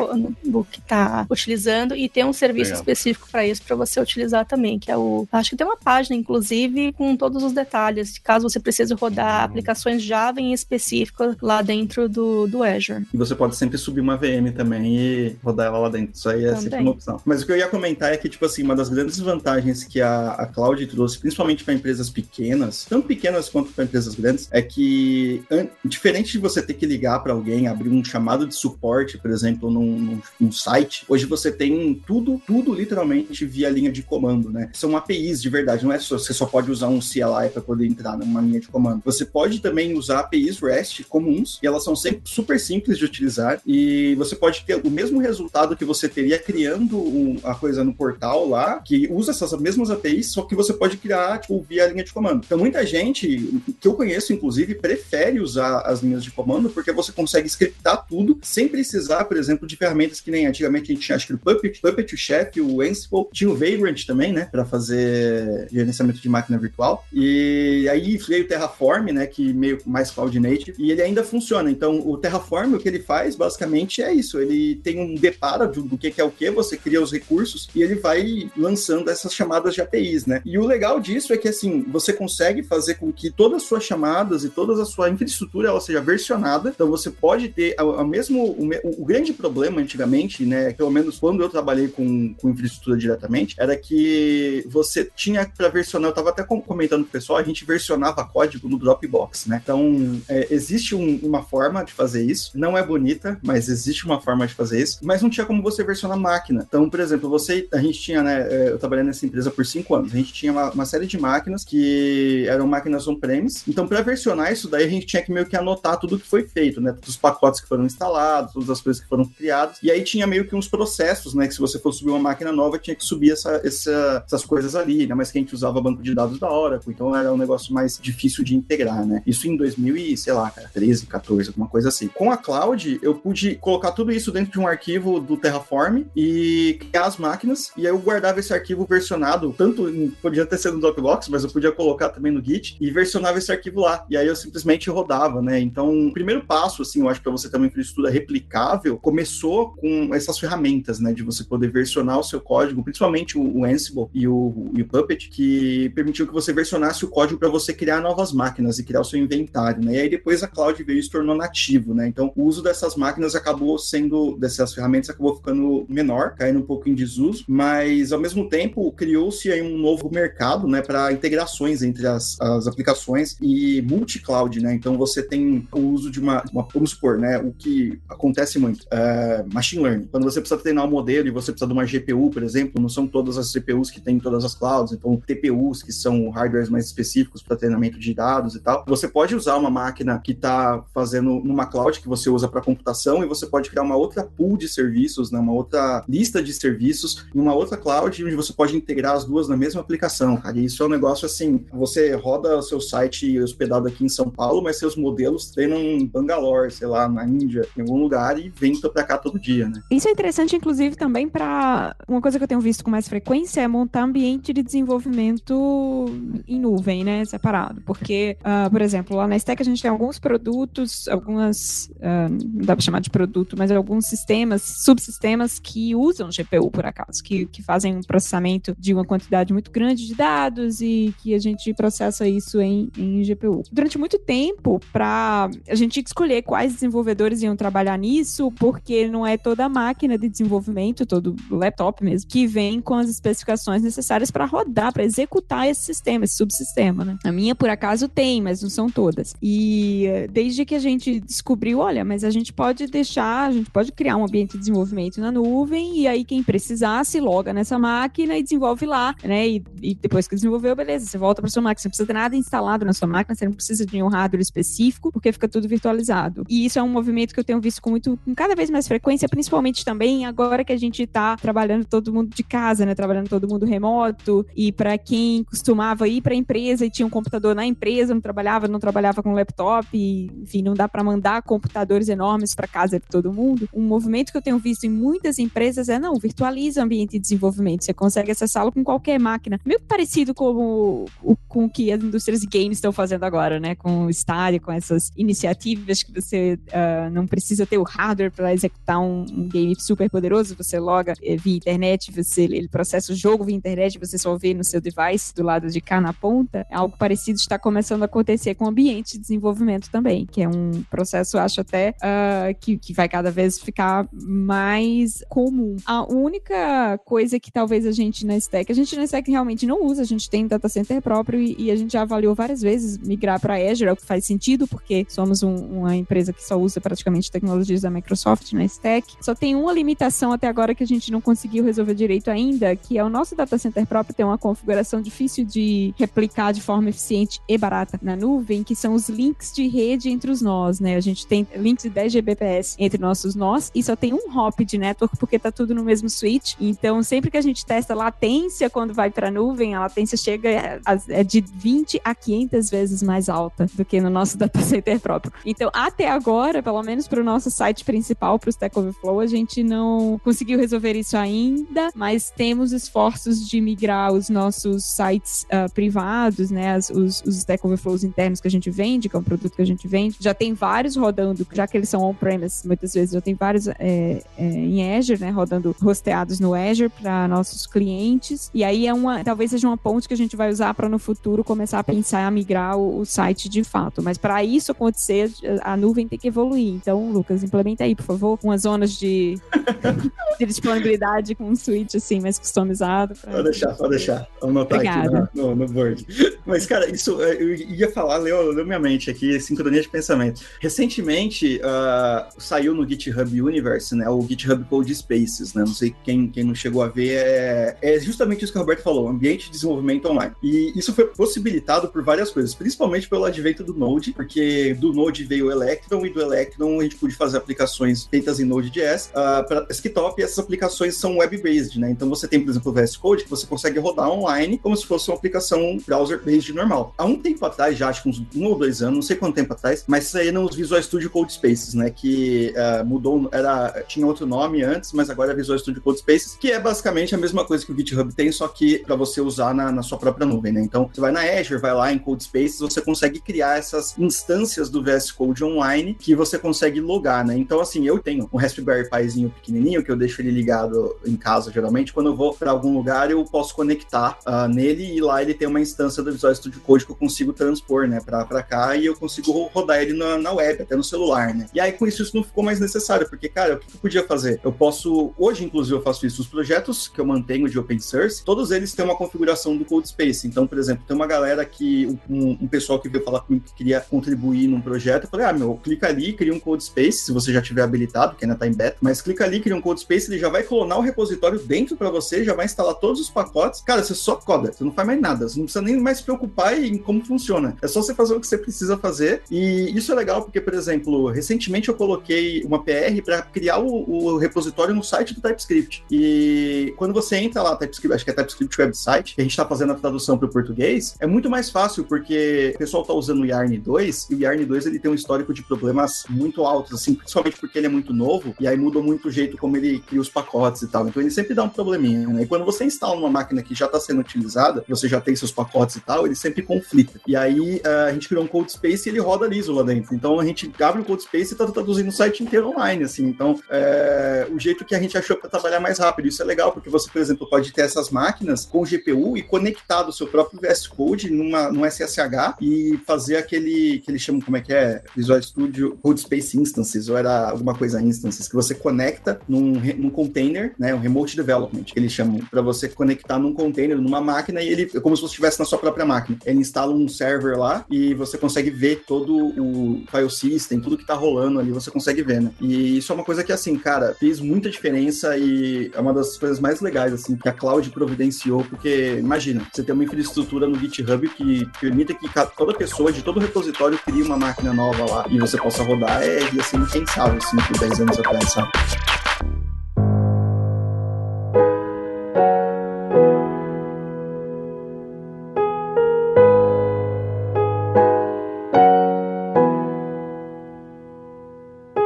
[0.45, 2.81] do que tá utilizando, e tem um serviço Legal.
[2.81, 6.17] específico para isso para você utilizar também, que é o, acho que tem uma página
[6.17, 9.45] inclusive com todos os detalhes, caso você precise rodar uhum.
[9.45, 13.07] aplicações Java em específico lá dentro do, do Azure.
[13.12, 16.14] E você pode sempre subir uma VM também e rodar ela lá dentro.
[16.14, 16.62] Isso aí é também.
[16.62, 17.21] sempre uma opção.
[17.25, 19.93] Mas o que eu ia comentar é que tipo assim, uma das grandes vantagens que
[20.00, 24.62] a, a cloud trouxe, principalmente para empresas pequenas, tanto pequenas quanto para empresas grandes, é
[24.62, 25.42] que,
[25.85, 29.70] diferente de você ter que ligar para alguém, abrir um chamado de suporte, por exemplo,
[29.70, 34.70] num, num, num, site, hoje você tem tudo, tudo literalmente via linha de comando, né?
[34.72, 37.87] São APIs de verdade, não é só, você só pode usar um CLI para poder
[37.87, 39.02] entrar numa linha de comando.
[39.04, 43.61] Você pode também usar APIs REST comuns, e elas são sempre super simples de utilizar,
[43.66, 47.94] e você pode ter o mesmo resultado que você teria criando um, a coisa no
[47.94, 52.05] portal lá, que usa essas mesmas APIs só que você pode criar tipo, via linha
[52.05, 52.42] de comando.
[52.44, 57.12] Então, muita gente que eu conheço, inclusive, prefere usar as linhas de comando porque você
[57.12, 61.16] consegue scriptar tudo sem precisar, por exemplo, de ferramentas que nem antigamente a gente tinha,
[61.16, 64.64] acho que o Puppet, Puppet, o Chef, o Ansible, tinha o Vagrant também, né, para
[64.64, 67.05] fazer gerenciamento de máquina virtual.
[67.12, 71.70] E aí veio o Terraform, né, que meio mais cloud native, e ele ainda funciona.
[71.70, 74.40] Então, o Terraform, o que ele faz, basicamente, é isso.
[74.40, 77.97] Ele tem um deparo do que é o que, você cria os recursos e ele
[77.97, 80.42] vai lançando essas chamadas de API né?
[80.44, 83.84] E o legal disso é que, assim, você consegue fazer com que todas as suas
[83.84, 86.70] chamadas e toda a sua infraestrutura ela seja versionada.
[86.70, 88.44] Então, você pode ter a, a mesmo...
[88.44, 88.68] O,
[89.02, 93.76] o, grande problema antigamente, né, pelo menos quando eu trabalhei com, com infraestrutura diretamente, era
[93.76, 98.24] que você tinha para versionar, eu tava até comentando com o pessoal, a gente versionava
[98.24, 99.60] código no Dropbox, né?
[99.62, 102.52] Então, é, existe um, uma forma de fazer isso.
[102.54, 104.98] Não é bonita, mas existe uma forma de fazer isso.
[105.02, 106.64] Mas não tinha como você versionar máquina.
[106.66, 109.94] Então, por exemplo, você, a gente tinha, né, é, eu trabalhei nessa empresa por cinco
[109.94, 110.12] anos.
[110.12, 113.62] A gente tinha uma, uma série de máquinas que eram máquinas on-premise.
[113.68, 116.46] Então, para versionar isso daí, a gente tinha que meio que anotar tudo que foi
[116.46, 116.92] feito, né?
[116.92, 119.79] Todos os pacotes que foram instalados, todas as coisas que foram criadas.
[119.83, 121.46] E aí tinha meio que uns processos, né?
[121.46, 124.74] Que se você fosse subir uma máquina nova, tinha que subir essa, essa, essas coisas
[124.74, 125.14] ali, né?
[125.14, 127.98] Mas que a gente usava banco de dados da Oracle, então era um negócio mais
[128.00, 129.22] difícil de integrar, né?
[129.27, 132.09] Isso em 2000 e, sei lá, cara, 13, 14, alguma coisa assim.
[132.09, 136.79] Com a cloud, eu pude colocar tudo isso dentro de um arquivo do Terraform e
[136.81, 140.81] criar as máquinas, e aí eu guardava esse arquivo versionado, tanto podia ter sido no
[140.81, 144.05] Dropbox, mas eu podia colocar também no Git e versionava esse arquivo lá.
[144.11, 145.61] E aí eu simplesmente rodava, né?
[145.61, 150.14] Então, o primeiro passo, assim, eu acho para você ter uma infraestrutura replicável, começou com
[150.14, 151.12] essas ferramentas, né?
[151.12, 155.29] De você poder versionar o seu código, principalmente o, Ansible e o, e o Puppet,
[155.31, 159.05] que permitiu que você versionasse o código para você criar novas máquinas e criar o
[159.05, 159.95] seu inventário, né?
[159.95, 162.07] E aí depois a cloud veio e se tornou nativo, né?
[162.07, 166.88] Então, o uso dessas máquinas acabou sendo, dessas ferramentas acabou ficando menor, caindo um pouco
[166.88, 172.07] em desuso, mas ao mesmo tempo criou-se aí um novo mercado, né, para integrações entre
[172.07, 174.74] as, as aplicações e multi-cloud, né?
[174.74, 178.87] Então você tem o uso de uma, uma vamos supor, né, o que acontece muito,
[178.90, 180.09] é, machine learning.
[180.11, 182.88] Quando você precisa treinar um modelo e você precisa de uma GPU, por exemplo, não
[182.88, 186.68] são todas as CPUs que tem em todas as clouds, então TPUs que são hardwares
[186.68, 188.85] mais específicos para treinamento de dados e tal.
[188.87, 193.22] Você pode usar uma máquina que está fazendo numa cloud que você usa para computação
[193.22, 197.26] e você pode criar uma outra pool de serviços, né, uma outra lista de serviços
[197.35, 200.58] em uma outra cloud onde você pode integrar as duas na mesma aplicação cara.
[200.58, 204.62] Isso é um negócio assim, você roda o seu site hospedado aqui em São Paulo,
[204.62, 208.74] mas seus modelos treinam em Bangalore, sei lá, na Índia, em algum lugar e vêm
[208.88, 209.82] para cá todo dia, né?
[209.90, 213.60] Isso é interessante, inclusive, também para uma coisa que eu tenho visto com mais frequência
[213.60, 216.06] é montar ambiente de desenvolvimento
[216.46, 217.80] em nuvem, né, separado.
[217.82, 222.64] Porque, uh, por exemplo, lá na Stack a gente tem alguns produtos, algumas, uh, não
[222.64, 227.46] dá para chamar de produto, mas alguns sistemas, subsistemas que usam GPU, por acaso, que,
[227.46, 231.72] que fazem um processamento de uma quantidade muito grande de dados e que a gente
[231.72, 233.62] processa isso em, em GPU.
[233.72, 239.37] Durante muito tempo, para a gente escolher quais desenvolvedores iam trabalhar nisso, porque não é
[239.37, 244.92] toda máquina de desenvolvimento, todo laptop mesmo, que vem com as especificações necessárias para rodar,
[244.92, 247.18] para executar esse sistema, esse subsistema, né?
[247.24, 249.35] A minha, por acaso, tem, mas não são todas.
[249.42, 253.92] E desde que a gente descobriu, olha, mas a gente pode deixar, a gente pode
[253.92, 258.37] criar um ambiente de desenvolvimento na nuvem e aí quem precisar se loga nessa máquina
[258.37, 259.49] e desenvolve lá, né?
[259.49, 262.12] E, e depois que desenvolveu, beleza, você volta para sua máquina, você não precisa ter
[262.12, 265.69] nada instalado na sua máquina, você não precisa de um hardware específico, porque fica tudo
[265.69, 266.45] virtualizado.
[266.49, 268.87] E isso é um movimento que eu tenho visto com muito, com cada vez mais
[268.87, 272.95] frequência, principalmente também agora que a gente está trabalhando todo mundo de casa, né?
[272.95, 277.11] Trabalhando todo mundo remoto e para quem costumava ir para a empresa e tinha um
[277.11, 281.43] computador na empresa, não trabalhava, não trabalhava com laptop, e, enfim, não dá para mandar
[281.43, 283.69] computadores enormes para casa de todo mundo.
[283.73, 287.19] Um movimento que eu tenho visto em muitas empresas é não, virtualiza o ambiente de
[287.19, 289.61] desenvolvimento, você consegue acessá-lo com qualquer máquina.
[289.64, 293.74] Meio parecido com o, com o que as indústrias de games estão fazendo agora, né?
[293.74, 298.52] Com o Stadia, com essas iniciativas que você uh, não precisa ter o hardware para
[298.52, 303.16] executar um, um, game super poderoso, você loga eh, via internet, você ele processa o
[303.16, 306.66] jogo via internet, você só vê no seu device do lado de cá na ponta.
[306.70, 310.48] É algo parecido está começando a acontecer com o ambiente de desenvolvimento também, que é
[310.48, 315.76] um processo, acho até, uh, que, que vai cada vez ficar mais comum.
[315.87, 319.85] A única coisa que talvez a gente na Stack, a gente na Stack realmente não
[319.85, 322.99] usa, a gente tem data center próprio e, e a gente já avaliou várias vezes
[322.99, 326.57] migrar para Azure, é o que faz sentido, porque somos um, uma empresa que só
[326.57, 329.14] usa praticamente tecnologias da Microsoft na Stack.
[329.20, 332.99] Só tem uma limitação até agora que a gente não conseguiu resolver direito ainda, que
[332.99, 337.40] é o nosso data center próprio tem uma configuração difícil de replicar de forma eficiente
[337.49, 340.97] e barata na nuvem, que são os links de rede entre os nós, né?
[340.97, 344.61] A gente tem links de 10 Gbps entre nossos nós e só tem um hop
[344.61, 346.55] de network porque tá tudo no mesmo switch.
[346.61, 350.98] Então, sempre que a gente testa latência quando vai para nuvem, a latência chega a,
[351.08, 355.32] é de 20 a 500 vezes mais alta do que no nosso data center próprio.
[355.46, 359.26] Então, até agora, pelo menos para o nosso site principal, para o Stack Overflow, a
[359.26, 365.72] gente não conseguiu resolver isso ainda, mas temos esforços de migrar os nossos sites uh,
[365.72, 369.22] privados, né, as, os, os Stack Overflows internos que a gente vende, que é um
[369.22, 370.16] produto que a gente vende.
[370.18, 374.22] Já tem vários rodando, já que eles são on-premise, muitas vezes já tem vários é,
[374.37, 378.50] é, em Azure, né, rodando hosteados no Azure para nossos clientes.
[378.52, 380.98] E aí é uma, talvez seja uma ponte que a gente vai usar para no
[380.98, 384.03] futuro começar a pensar a migrar o, o site de fato.
[384.03, 385.31] Mas para isso acontecer,
[385.62, 386.74] a nuvem tem que evoluir.
[386.74, 389.38] Então, Lucas, implementa aí, por favor, umas zonas de,
[390.38, 393.14] de disponibilidade com um switch assim mais customizado.
[393.14, 393.33] Pra...
[393.33, 394.27] Pode deixar, pode deixar.
[394.40, 395.18] Vamos anotar Obrigada.
[395.24, 396.07] aqui no, no, no, board.
[396.46, 400.42] Mas, cara, isso é, eu ia falar, leu, leu minha mente aqui, sincronia de pensamento.
[400.61, 404.09] Recentemente uh, saiu no GitHub Universe, né?
[404.09, 405.61] O GitHub Code Spaces, né?
[405.61, 408.83] Não sei quem, quem não chegou a ver, é, é justamente isso que o Roberto
[408.83, 410.33] falou, ambiente de desenvolvimento online.
[410.43, 415.25] E isso foi possibilitado por várias coisas, principalmente pelo advento do Node, porque do Node
[415.25, 419.47] veio o Electron e do Electron a gente pôde fazer aplicações feitas em Node.js uh,
[419.47, 421.90] para desktop e essas aplicações são web-based, né?
[421.90, 424.87] Então você tem, por exemplo, o VS Code que você consegue rodar online como se
[424.87, 426.95] fosse uma aplicação browser-based normal.
[426.97, 429.35] Há um tempo atrás, já acho que uns um ou dois anos, não sei quanto
[429.35, 431.90] tempo atrás, mas saíram os Visual Studio Code Spaces, né?
[431.90, 436.37] Que uh, mudou, era, tinha outro nome antes, mas agora é Visual Studio Code Spaces,
[436.38, 439.54] que é basicamente a mesma coisa que o GitHub tem, só que para você usar
[439.54, 440.62] na, na, sua própria nuvem, né?
[440.62, 444.70] Então, você vai na Azure, vai lá em Code Spaces, você consegue criar essas instâncias
[444.70, 447.37] do VS Code online que você consegue logar, né?
[447.37, 451.50] Então, assim, eu tenho um Raspberry Pizinho pequenininho que eu deixo ele ligado em casa,
[451.50, 451.92] geralmente.
[451.92, 455.48] Quando eu vou para algum lugar, eu posso conectar uh, nele e lá ele tem
[455.48, 458.96] uma instância do Visual Studio Code que eu consigo transpor, né, para cá e eu
[458.96, 461.46] consigo rodar ele na, na, web, até no celular, né?
[461.54, 464.07] E aí com isso isso não ficou mais necessário, porque, cara, o que eu podia
[464.07, 464.40] fazer?
[464.44, 468.23] Eu posso, hoje inclusive eu faço isso, os projetos que eu mantenho de open source,
[468.24, 470.26] todos eles têm uma configuração do Code Space.
[470.26, 473.54] Então, por exemplo, tem uma galera que, um, um pessoal que veio falar comigo que
[473.54, 477.12] queria contribuir num projeto, eu falei, ah, meu, clica ali, cria um Code Space, se
[477.12, 479.80] você já tiver habilitado, que ainda tá em beta, mas clica ali, cria um Code
[479.80, 483.10] Space, ele já vai clonar o repositório dentro para você, já vai instalar todos os
[483.10, 483.60] pacotes.
[483.60, 486.04] Cara, você só coda, você não faz mais nada, você não precisa nem mais se
[486.04, 487.56] preocupar em como funciona.
[487.62, 489.22] É só você fazer o que você precisa fazer.
[489.30, 493.68] E isso é legal porque, por exemplo, recentemente eu coloquei uma PR para criar o,
[493.88, 495.84] o, repositório no site do TypeScript.
[495.90, 499.44] E quando você entra lá, TypeScript, acho que é TypeScript Website, que a gente está
[499.44, 503.22] fazendo a tradução para o português, é muito mais fácil porque o pessoal está usando
[503.22, 506.72] o Yarn 2 e o Yarn 2 ele tem um histórico de problemas muito altos,
[506.74, 509.81] assim, principalmente porque ele é muito novo e aí muda muito o jeito como ele
[509.81, 510.88] cria os pacotes e tal.
[510.88, 512.22] Então ele sempre dá um probleminha, né?
[512.22, 515.33] E quando você instala uma máquina que já está sendo utilizada, você já tem seus
[515.33, 517.00] pacotes e tal, ele sempre conflita.
[517.07, 519.94] E aí uh, a gente criou um code space e ele roda liso lá dentro.
[519.94, 523.07] Então a gente abre o code space e está traduzindo o site inteiro online, assim.
[523.07, 526.09] Então é, o jeito que a gente achou para trabalhar mais rápido.
[526.09, 529.23] Isso é legal, porque você, por exemplo, pode ter essas máquinas máquinas com GPU e
[529.23, 534.21] conectar o seu próprio VS Code numa, num SSH e fazer aquele que eles chamam,
[534.21, 534.83] como é que é?
[534.95, 539.90] Visual Studio Code Space Instances, ou era alguma coisa instances, que você conecta num, num
[539.90, 540.75] container, né?
[540.75, 544.71] Um remote development, que eles chamam, para você conectar num container, numa máquina, e ele
[544.75, 546.19] é como se você estivesse na sua própria máquina.
[546.27, 550.87] Ele instala um server lá e você consegue ver todo o file system, tudo que
[550.87, 552.31] tá rolando ali, você consegue ver, né?
[552.40, 556.19] E isso é uma coisa que, assim, cara, fez muita diferença e é uma das
[556.19, 560.59] coisas mais legais, assim, que a cloud providenciou, porque, imagina, você tem uma infraestrutura no
[560.59, 565.18] GitHub que permita que toda pessoa de todo repositório crie uma máquina nova lá e
[565.18, 568.50] você possa rodar, é, ser impensável, assim, por 10 anos atrás, sabe?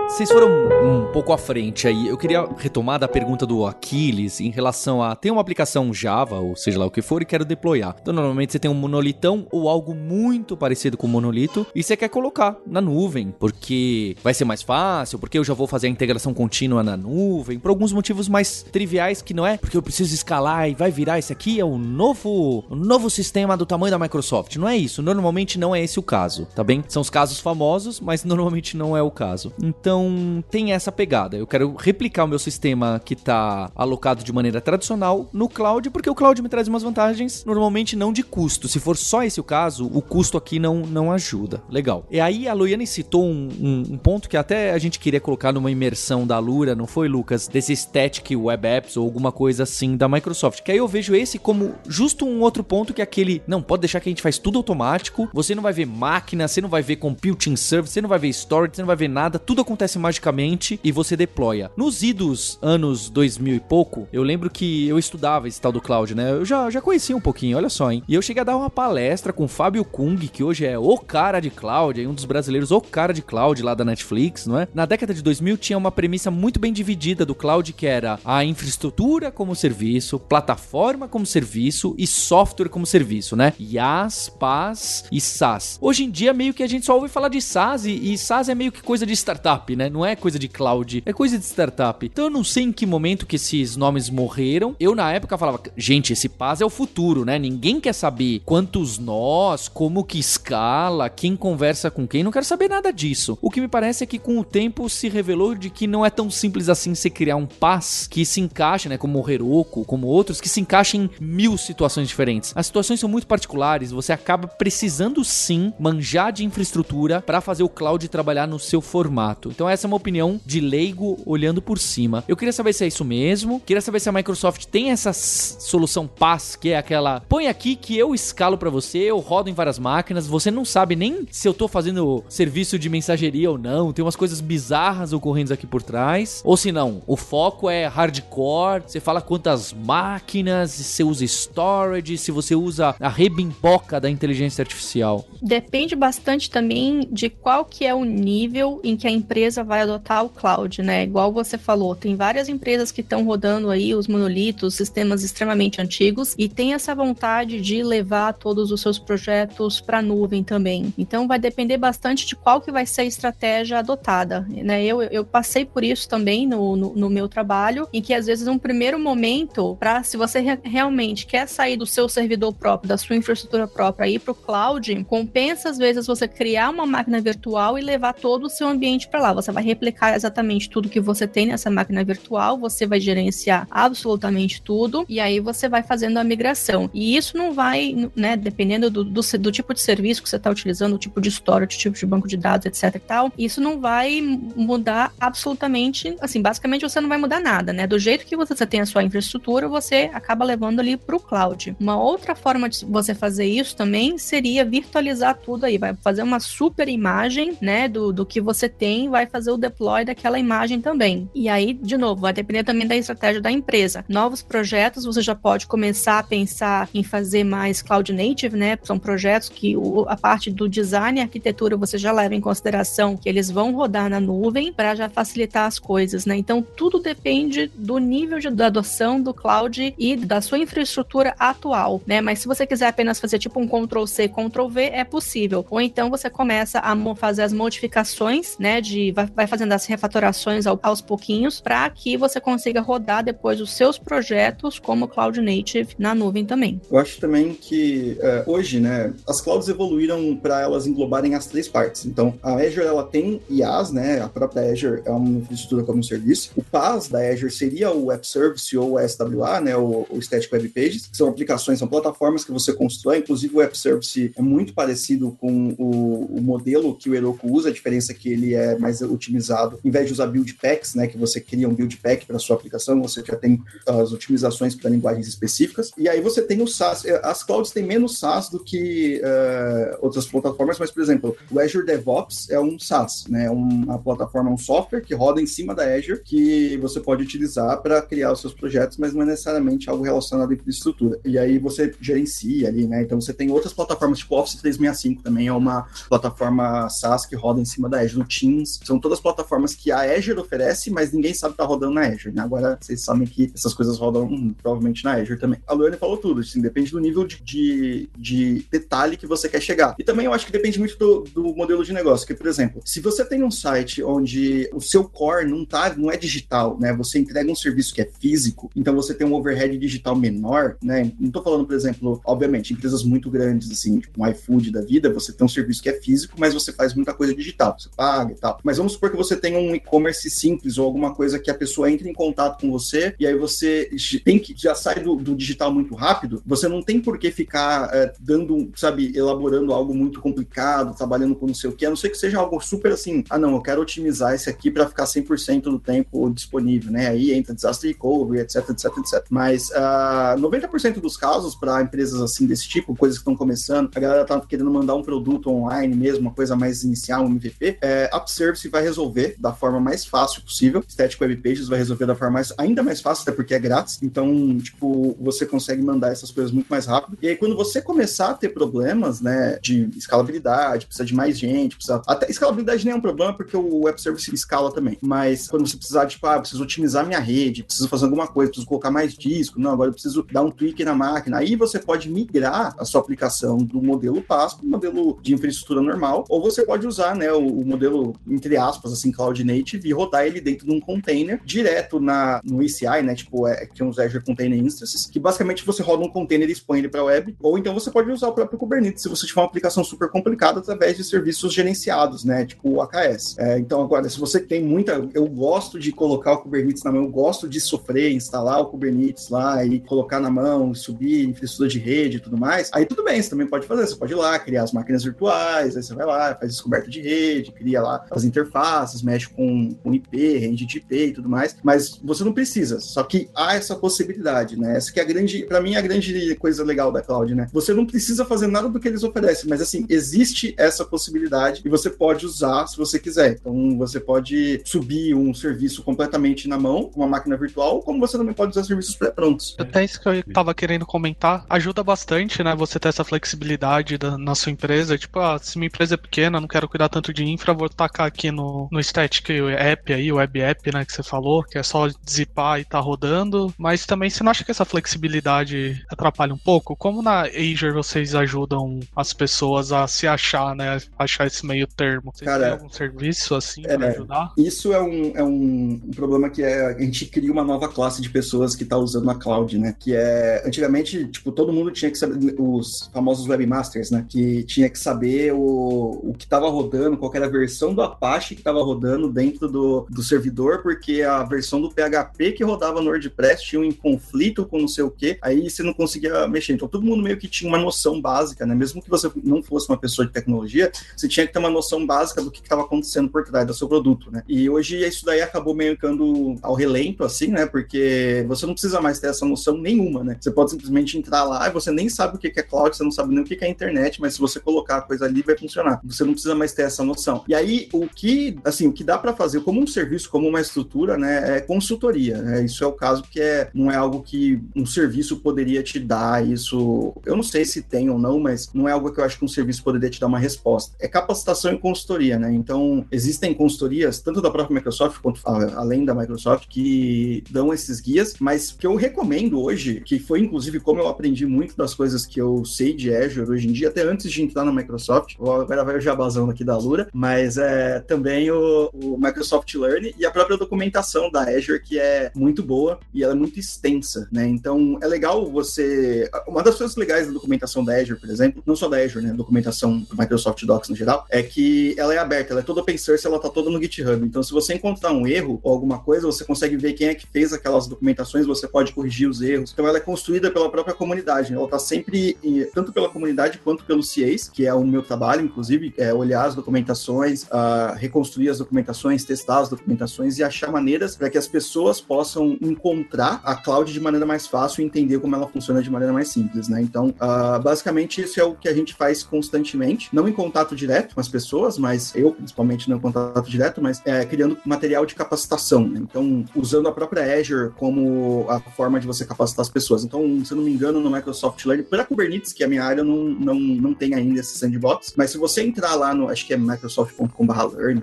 [0.09, 0.68] Vocês foram
[1.13, 2.09] pouco à frente aí.
[2.09, 6.55] Eu queria retomar da pergunta do Aquiles em relação a tem uma aplicação Java, ou
[6.55, 7.97] seja lá o que for, e quero deployar.
[8.01, 11.97] Então, normalmente você tem um monolitão ou algo muito parecido com o monolito e você
[11.97, 15.91] quer colocar na nuvem, porque vai ser mais fácil, porque eu já vou fazer a
[15.91, 20.15] integração contínua na nuvem, por alguns motivos mais triviais que não é porque eu preciso
[20.15, 23.99] escalar e vai virar esse aqui é o novo, o novo sistema do tamanho da
[23.99, 24.57] Microsoft.
[24.57, 25.03] Não é isso.
[25.03, 26.85] Normalmente não é esse o caso, tá bem?
[26.89, 29.53] São os casos famosos, mas normalmente não é o caso.
[29.63, 31.37] Então, tem essa pegada.
[31.37, 36.11] Eu quero replicar o meu sistema que está alocado de maneira tradicional no cloud, porque
[36.11, 38.67] o cloud me traz umas vantagens, normalmente não de custo.
[38.67, 41.63] Se for só esse o caso, o custo aqui não, não ajuda.
[41.71, 42.05] Legal.
[42.11, 45.53] E aí a Loiane citou um, um, um ponto que até a gente queria colocar
[45.53, 47.47] numa imersão da Lura, não foi, Lucas?
[47.47, 50.63] Desse static web apps ou alguma coisa assim da Microsoft.
[50.65, 53.83] Que aí eu vejo esse como justo um outro ponto que é aquele, não, pode
[53.83, 56.83] deixar que a gente faz tudo automático, você não vai ver máquina, você não vai
[56.83, 59.97] ver computing service, você não vai ver storage, você não vai ver nada, tudo acontece
[59.97, 61.71] magicamente e você deploya.
[61.77, 66.15] Nos idos anos 2000 e pouco, eu lembro que eu estudava esse tal do cloud,
[66.15, 66.31] né?
[66.33, 68.03] Eu já, já conhecia um pouquinho, olha só, hein?
[68.09, 70.97] E eu cheguei a dar uma palestra com o Fábio Kung, que hoje é o
[70.97, 74.67] cara de cloud, um dos brasileiros, o cara de cloud lá da Netflix, não é?
[74.73, 78.43] Na década de 2000 tinha uma premissa muito bem dividida do cloud, que era a
[78.43, 83.53] infraestrutura como serviço, plataforma como serviço e software como serviço, né?
[83.59, 85.79] IaaS, PaaS e SaaS.
[85.83, 88.49] Hoje em dia, meio que a gente só ouve falar de SaaS e, e SaaS
[88.49, 89.91] é meio que coisa de startup, né?
[89.91, 92.05] Não é coisa de cloud, é coisa de startup.
[92.05, 94.75] Então eu não sei em que momento que esses nomes morreram.
[94.79, 97.39] Eu na época falava, gente, esse PaaS é o futuro, né?
[97.39, 102.69] Ninguém quer saber quantos nós, como que escala, quem conversa com quem, não quero saber
[102.69, 103.39] nada disso.
[103.41, 106.11] O que me parece é que com o tempo se revelou de que não é
[106.11, 110.07] tão simples assim você criar um PaaS que se encaixe, né, como o Heroku, como
[110.07, 112.53] outros, que se encaixem em mil situações diferentes.
[112.55, 117.69] As situações são muito particulares, você acaba precisando sim manjar de infraestrutura para fazer o
[117.69, 119.51] cloud trabalhar no seu formato.
[119.51, 122.25] Então essa é uma opinião de leigo olhando por cima.
[122.29, 123.61] Eu queria saber se é isso mesmo.
[123.65, 127.97] Queria saber se a Microsoft tem essa solução PaaS, que é aquela põe aqui que
[127.97, 131.55] eu escalo para você, eu rodo em várias máquinas, você não sabe nem se eu
[131.55, 136.43] tô fazendo serviço de mensageria ou não, tem umas coisas bizarras ocorrendo aqui por trás.
[136.45, 142.19] Ou se não, o foco é hardcore, você fala quantas máquinas, se você usa storage,
[142.19, 145.25] se você usa a rebimboca da inteligência artificial.
[145.41, 150.25] Depende bastante também de qual que é o nível em que a empresa vai adotar
[150.25, 151.05] o cloud, né?
[151.05, 156.35] Igual você falou, tem várias empresas que estão rodando aí os monolitos, sistemas extremamente antigos
[156.39, 160.93] e tem essa vontade de levar todos os seus projetos para a nuvem também.
[160.97, 164.85] Então vai depender bastante de qual que vai ser a estratégia adotada, né?
[164.85, 168.49] Eu, eu passei por isso também no, no, no meu trabalho, em que às vezes
[168.49, 172.97] um primeiro momento, para se você re realmente quer sair do seu servidor próprio, da
[172.97, 177.79] sua infraestrutura própria, ir para o cloud, compensa às vezes você criar uma máquina virtual
[177.79, 179.33] e levar todo o seu ambiente para lá.
[179.33, 184.63] Você vai replicar exatamente tudo que você tem nessa máquina virtual, você vai gerenciar absolutamente
[184.63, 186.89] tudo e aí você vai fazendo a migração.
[186.95, 190.51] E isso não vai, né, dependendo do, do, do tipo de serviço que você está
[190.51, 193.61] utilizando, o tipo de storage, o tipo de banco de dados, etc e tal, isso
[193.61, 197.87] não vai mudar absolutamente, assim, basicamente você não vai mudar nada, né?
[197.87, 201.77] Do jeito que você tem a sua infraestrutura, você acaba levando ali para o cloud.
[201.81, 206.41] Uma outra forma de você fazer isso também seria virtualizar tudo aí, vai fazer uma
[206.41, 211.29] super imagem, né, do, do que você tem, vai fazer o deploy daquela imagem também.
[211.35, 214.05] E aí, de novo, vai depender também da estratégia da empresa.
[214.09, 218.79] Novos projetos, você já pode começar a pensar em fazer mais cloud native, né?
[218.83, 223.17] São projetos que o, a parte do design e arquitetura você já leva em consideração
[223.17, 226.37] que eles vão rodar na nuvem para já facilitar as coisas, né?
[226.37, 232.21] Então, tudo depende do nível de adoção do cloud e da sua infraestrutura atual, né?
[232.21, 235.65] Mas se você quiser apenas fazer tipo um Ctrl C, Ctrl V, é possível.
[235.71, 238.81] Ou então você começa a fazer as modificações, né?
[238.81, 240.28] De vai vai fazendo as refatorações
[240.67, 245.95] ao, aos pouquinhos para que você consiga rodar depois os seus projetos como Cloud Native
[245.99, 246.81] na nuvem também.
[246.91, 251.69] Eu acho também que uh, hoje, né, as clouds evoluíram para elas englobarem as três
[251.69, 252.07] partes.
[252.07, 254.21] Então, a Azure ela tem IaaS, né?
[254.21, 256.51] A própria Azure é uma infraestrutura como um serviço.
[256.57, 259.77] O PaaS da Azure seria o Web Service ou o SWA, né?
[259.77, 263.19] O, o Static Web Pages, que são aplicações, são plataformas que você constrói.
[263.19, 267.69] Inclusive, o Web Service é muito parecido com o, o modelo que o Heroku usa.
[267.69, 269.79] A diferença é que ele é mais otimizado.
[269.85, 271.07] Em vez de usar build packs, né?
[271.07, 274.91] Que você cria um build pack para sua aplicação, você já tem as otimizações para
[274.91, 275.91] linguagens específicas.
[275.97, 277.05] E aí você tem o SaaS.
[277.23, 281.87] As clouds têm menos SaaS do que uh, outras plataformas, mas, por exemplo, o Azure
[281.87, 283.49] DevOps é um SaaS, né?
[283.51, 288.03] Uma plataforma, um software que roda em cima da Azure que você pode utilizar para
[288.03, 291.19] criar os seus projetos, mas não é necessariamente algo relacionado à infraestrutura.
[291.25, 293.03] E aí você gerencia ali, né?
[293.03, 297.61] Então você tem outras plataformas, tipo Office 365 também é uma plataforma SaaS que roda
[297.61, 298.81] em cima da Azure, o Teams.
[298.85, 302.35] São todas plataformas que a Azure oferece, mas ninguém sabe que tá rodando na Azure,
[302.35, 302.43] né?
[302.43, 305.61] Agora vocês sabem que essas coisas rodam hum, provavelmente na Azure também.
[305.67, 309.61] A Luane falou tudo, assim, depende do nível de, de, de, detalhe que você quer
[309.61, 309.95] chegar.
[309.99, 312.81] E também eu acho que depende muito do, do modelo de negócio, que, por exemplo,
[312.85, 316.93] se você tem um site onde o seu core não tá, não é digital, né?
[316.97, 321.13] Você entrega um serviço que é físico, então você tem um overhead digital menor, né?
[321.19, 325.13] Não tô falando, por exemplo, obviamente, empresas muito grandes, assim, tipo um iFood da vida,
[325.13, 328.33] você tem um serviço que é físico, mas você faz muita coisa digital, você paga
[328.33, 328.59] e tal.
[328.63, 331.91] Mas vamos supor que você tenha um e-commerce simples ou alguma coisa que a pessoa
[331.91, 333.91] entre em contato com você e aí você
[334.25, 337.89] tem que já sai do, do digital muito rápido, você não tem por que ficar
[337.93, 341.97] é, dando, sabe, elaborando algo muito complicado, trabalhando com não sei o que, a não
[341.97, 345.05] ser que seja algo super assim, ah não, eu quero otimizar esse aqui para ficar
[345.05, 347.09] 100% do tempo disponível, né?
[347.09, 349.27] Aí entra disaster recovery, etc, etc, etc.
[349.31, 353.91] Mas uh, ah, 90% dos casos para empresas assim desse tipo, coisas que estão começando,
[353.95, 357.79] a galera tá querendo mandar um produto online mesmo, uma coisa mais inicial, um MVP,
[357.81, 360.83] é, App Service vai resolver da forma mais fácil possível.
[360.89, 363.99] Static Web Pages vai resolver da forma mais, ainda mais fácil, até porque é grátis.
[364.03, 367.19] Então, tipo, você consegue mandar essas coisas muito mais rápido.
[367.23, 371.77] E aí, quando você começar a ter problemas, né, de escalabilidade, precisa de mais gente,
[371.77, 372.03] precisa.
[372.07, 374.99] Até escalabilidade nem é um problema, porque o web service escala também.
[375.01, 378.69] Mas quando você precisar, tipo, ah, preciso otimizar minha rede, preciso fazer alguma coisa, preciso
[378.69, 381.39] colocar mais disco, não, agora eu preciso dar um tweak na máquina.
[381.39, 385.83] Aí você pode migrar a sua aplicação do modelo PaaS para o modelo de infraestrutura
[385.83, 389.93] normal, ou você pode usar, né, o, o, modelo, entre aspas, assim, Cloud Native e
[389.93, 393.85] rodar ele dentro de um container direto na, no ECI, né, tipo, é, que é
[393.85, 397.37] uns Azure Container Instances, que basicamente você roda um container e expõe ele para web,
[397.41, 400.61] ou então você pode usar o próprio Kubernetes se você tiver uma aplicação super complicada
[400.61, 403.37] através de serviços gerenciados, né, tipo o AKS.
[403.39, 405.09] É, então, agora, se você tem muita.
[405.15, 409.29] Eu gosto de colocar o Kubernetes na mão, eu gosto de sofrer, instalar o Kubernetes
[409.29, 413.21] lá e colocar na mão, subir infraestrutura de rede e tudo mais, aí tudo bem,
[413.21, 413.87] você também pode fazer.
[413.87, 417.01] Você pode ir lá, criar as máquinas virtuais, aí você vai lá, faz descoberta de
[417.01, 421.57] rede, cria lá as interfaces, mexe com, com IP, rede de IP e tudo mais,
[421.63, 422.81] mas você não precisa.
[422.81, 424.77] Só que há essa possibilidade, né?
[424.77, 427.49] Essa que é a grande, para mim, a grande coisa legal da cloud, né?
[427.53, 431.69] Você não precisa fazer nada do que eles oferecem, mas assim, existe essa possibilidade e
[431.69, 433.33] você pode usar se você quiser.
[433.41, 438.35] Então, você pode subir um serviço completamente na mão, uma máquina virtual, como você também
[438.35, 439.57] pode usar serviços pré-prontos.
[439.59, 442.55] Até isso que eu tava querendo comentar, ajuda bastante, né?
[442.55, 444.99] Você ter essa flexibilidade da, na sua empresa.
[444.99, 448.07] Tipo, ah, se minha empresa é pequena, não quero cuidar tanto de infra, vou tacar
[448.07, 451.63] aqui no, no Static App aí, o Web App, né, que você falou, que é
[451.63, 453.53] só zipar e tá rodando.
[453.59, 456.77] Mas também você não acha que essa flexibilidade atrapalha um pouco?
[456.77, 460.79] Como na Azure vocês ajudam as pessoas a se achar, né?
[460.99, 462.13] Achar esse meio termo?
[462.15, 464.33] Vocês Cara, têm algum serviço assim é, pra ajudar?
[464.37, 468.11] Isso é um, é um problema que é, a gente cria uma nova classe de
[468.11, 469.75] pessoas que tá usando a cloud, né?
[469.79, 474.05] Que é, antigamente, tipo, todo mundo tinha que saber, os famosos webmasters, né?
[474.09, 478.35] Que tinha que saber o, o que tava rodando, qual era a versão do Apache
[478.35, 482.91] que tava rodando dentro do, do servidor, porque a versão do PHP que rodava no
[482.91, 486.55] WordPress tinha um conflito com não sei o que, aí você não conseguia mexer.
[486.55, 488.55] Então todo mundo meio que tinha uma noção básica, né?
[488.55, 491.87] Mesmo que você não fosse uma pessoa de tecnologia, você tinha que ter uma noção
[491.87, 494.23] básica do que estava acontecendo por trás do seu produto, né?
[494.29, 497.47] E hoje isso daí acabou meio ficando ao relento, assim, né?
[497.47, 500.17] Porque você não precisa mais ter essa noção nenhuma, né?
[500.21, 502.91] Você pode simplesmente entrar lá e você nem sabe o que é cloud, você não
[502.91, 505.81] sabe nem o que é internet, mas se você colocar a coisa ali, vai funcionar.
[505.85, 507.25] Você não precisa mais ter essa noção.
[507.29, 510.41] E aí, o que, assim, o que dá para fazer como um serviço, como uma
[510.41, 511.39] estrutura, né?
[511.39, 512.19] É consultoria.
[512.19, 512.45] Né?
[512.45, 516.27] Isso é o caso que é, não é algo que um serviço poderia te dar.
[516.27, 519.19] Isso, eu não sei se tem ou não, mas não é algo que eu acho
[519.19, 520.75] que um serviço poderia te dar uma resposta.
[520.81, 522.33] É capacitação e consultoria, né?
[522.33, 528.15] Então, existem consultorias, tanto da própria Microsoft quanto além da Microsoft, que dão esses guias,
[528.21, 532.21] mas que eu recomendo hoje, que foi inclusive como eu aprendi muito das coisas que
[532.21, 535.77] eu sei de Azure hoje em dia, até antes de entrar na Microsoft, agora vai
[535.77, 540.37] o jabazão aqui da Lura, mas é também o, o Microsoft Learn e a própria
[540.37, 544.27] documentação da Azure, que é muito boa e ela é muito extensa, né?
[544.27, 546.11] Então, é legal você...
[546.27, 549.13] Uma das coisas legais da documentação da Azure, por exemplo, não só da Azure, né?
[549.13, 552.79] Documentação do Microsoft Docs no geral, é que ela é aberta, ela é toda open
[552.79, 554.05] source, ela tá toda no GitHub.
[554.05, 557.07] Então, se você encontrar um erro ou alguma coisa, você consegue ver quem é que
[557.07, 559.53] fez aquelas documentações, você pode corrigir os erros.
[559.53, 561.35] Então, ela é construída pela própria comunidade.
[561.35, 562.17] Ela tá sempre,
[562.55, 566.35] tanto pela comunidade quanto pelos CAs, que é o meu trabalho, inclusive, é olhar as
[566.35, 571.81] documentações, uh, reconstruir as documentações, testar as documentações e achar maneiras para que as pessoas
[571.81, 575.93] possam encontrar a cloud de maneira mais fácil e entender como ela funciona de maneira
[575.93, 576.61] mais simples, né?
[576.61, 580.95] Então, uh, basicamente, isso é o que a gente faz constantemente, não em contato direto
[580.95, 584.95] com as pessoas, mas eu, principalmente, não em contato direto, mas é, criando material de
[584.95, 585.81] capacitação, né?
[585.81, 589.85] Então, usando a própria Azure como a forma de você capacitar as pessoas.
[589.85, 592.65] Então, se eu não me engano, no Microsoft Learn, para Kubernetes, que é a minha
[592.65, 596.27] área, não, não, não tem ainda esse sandbox, mas se você entrar lá no, acho
[596.27, 597.83] que é microsoft.com/learn,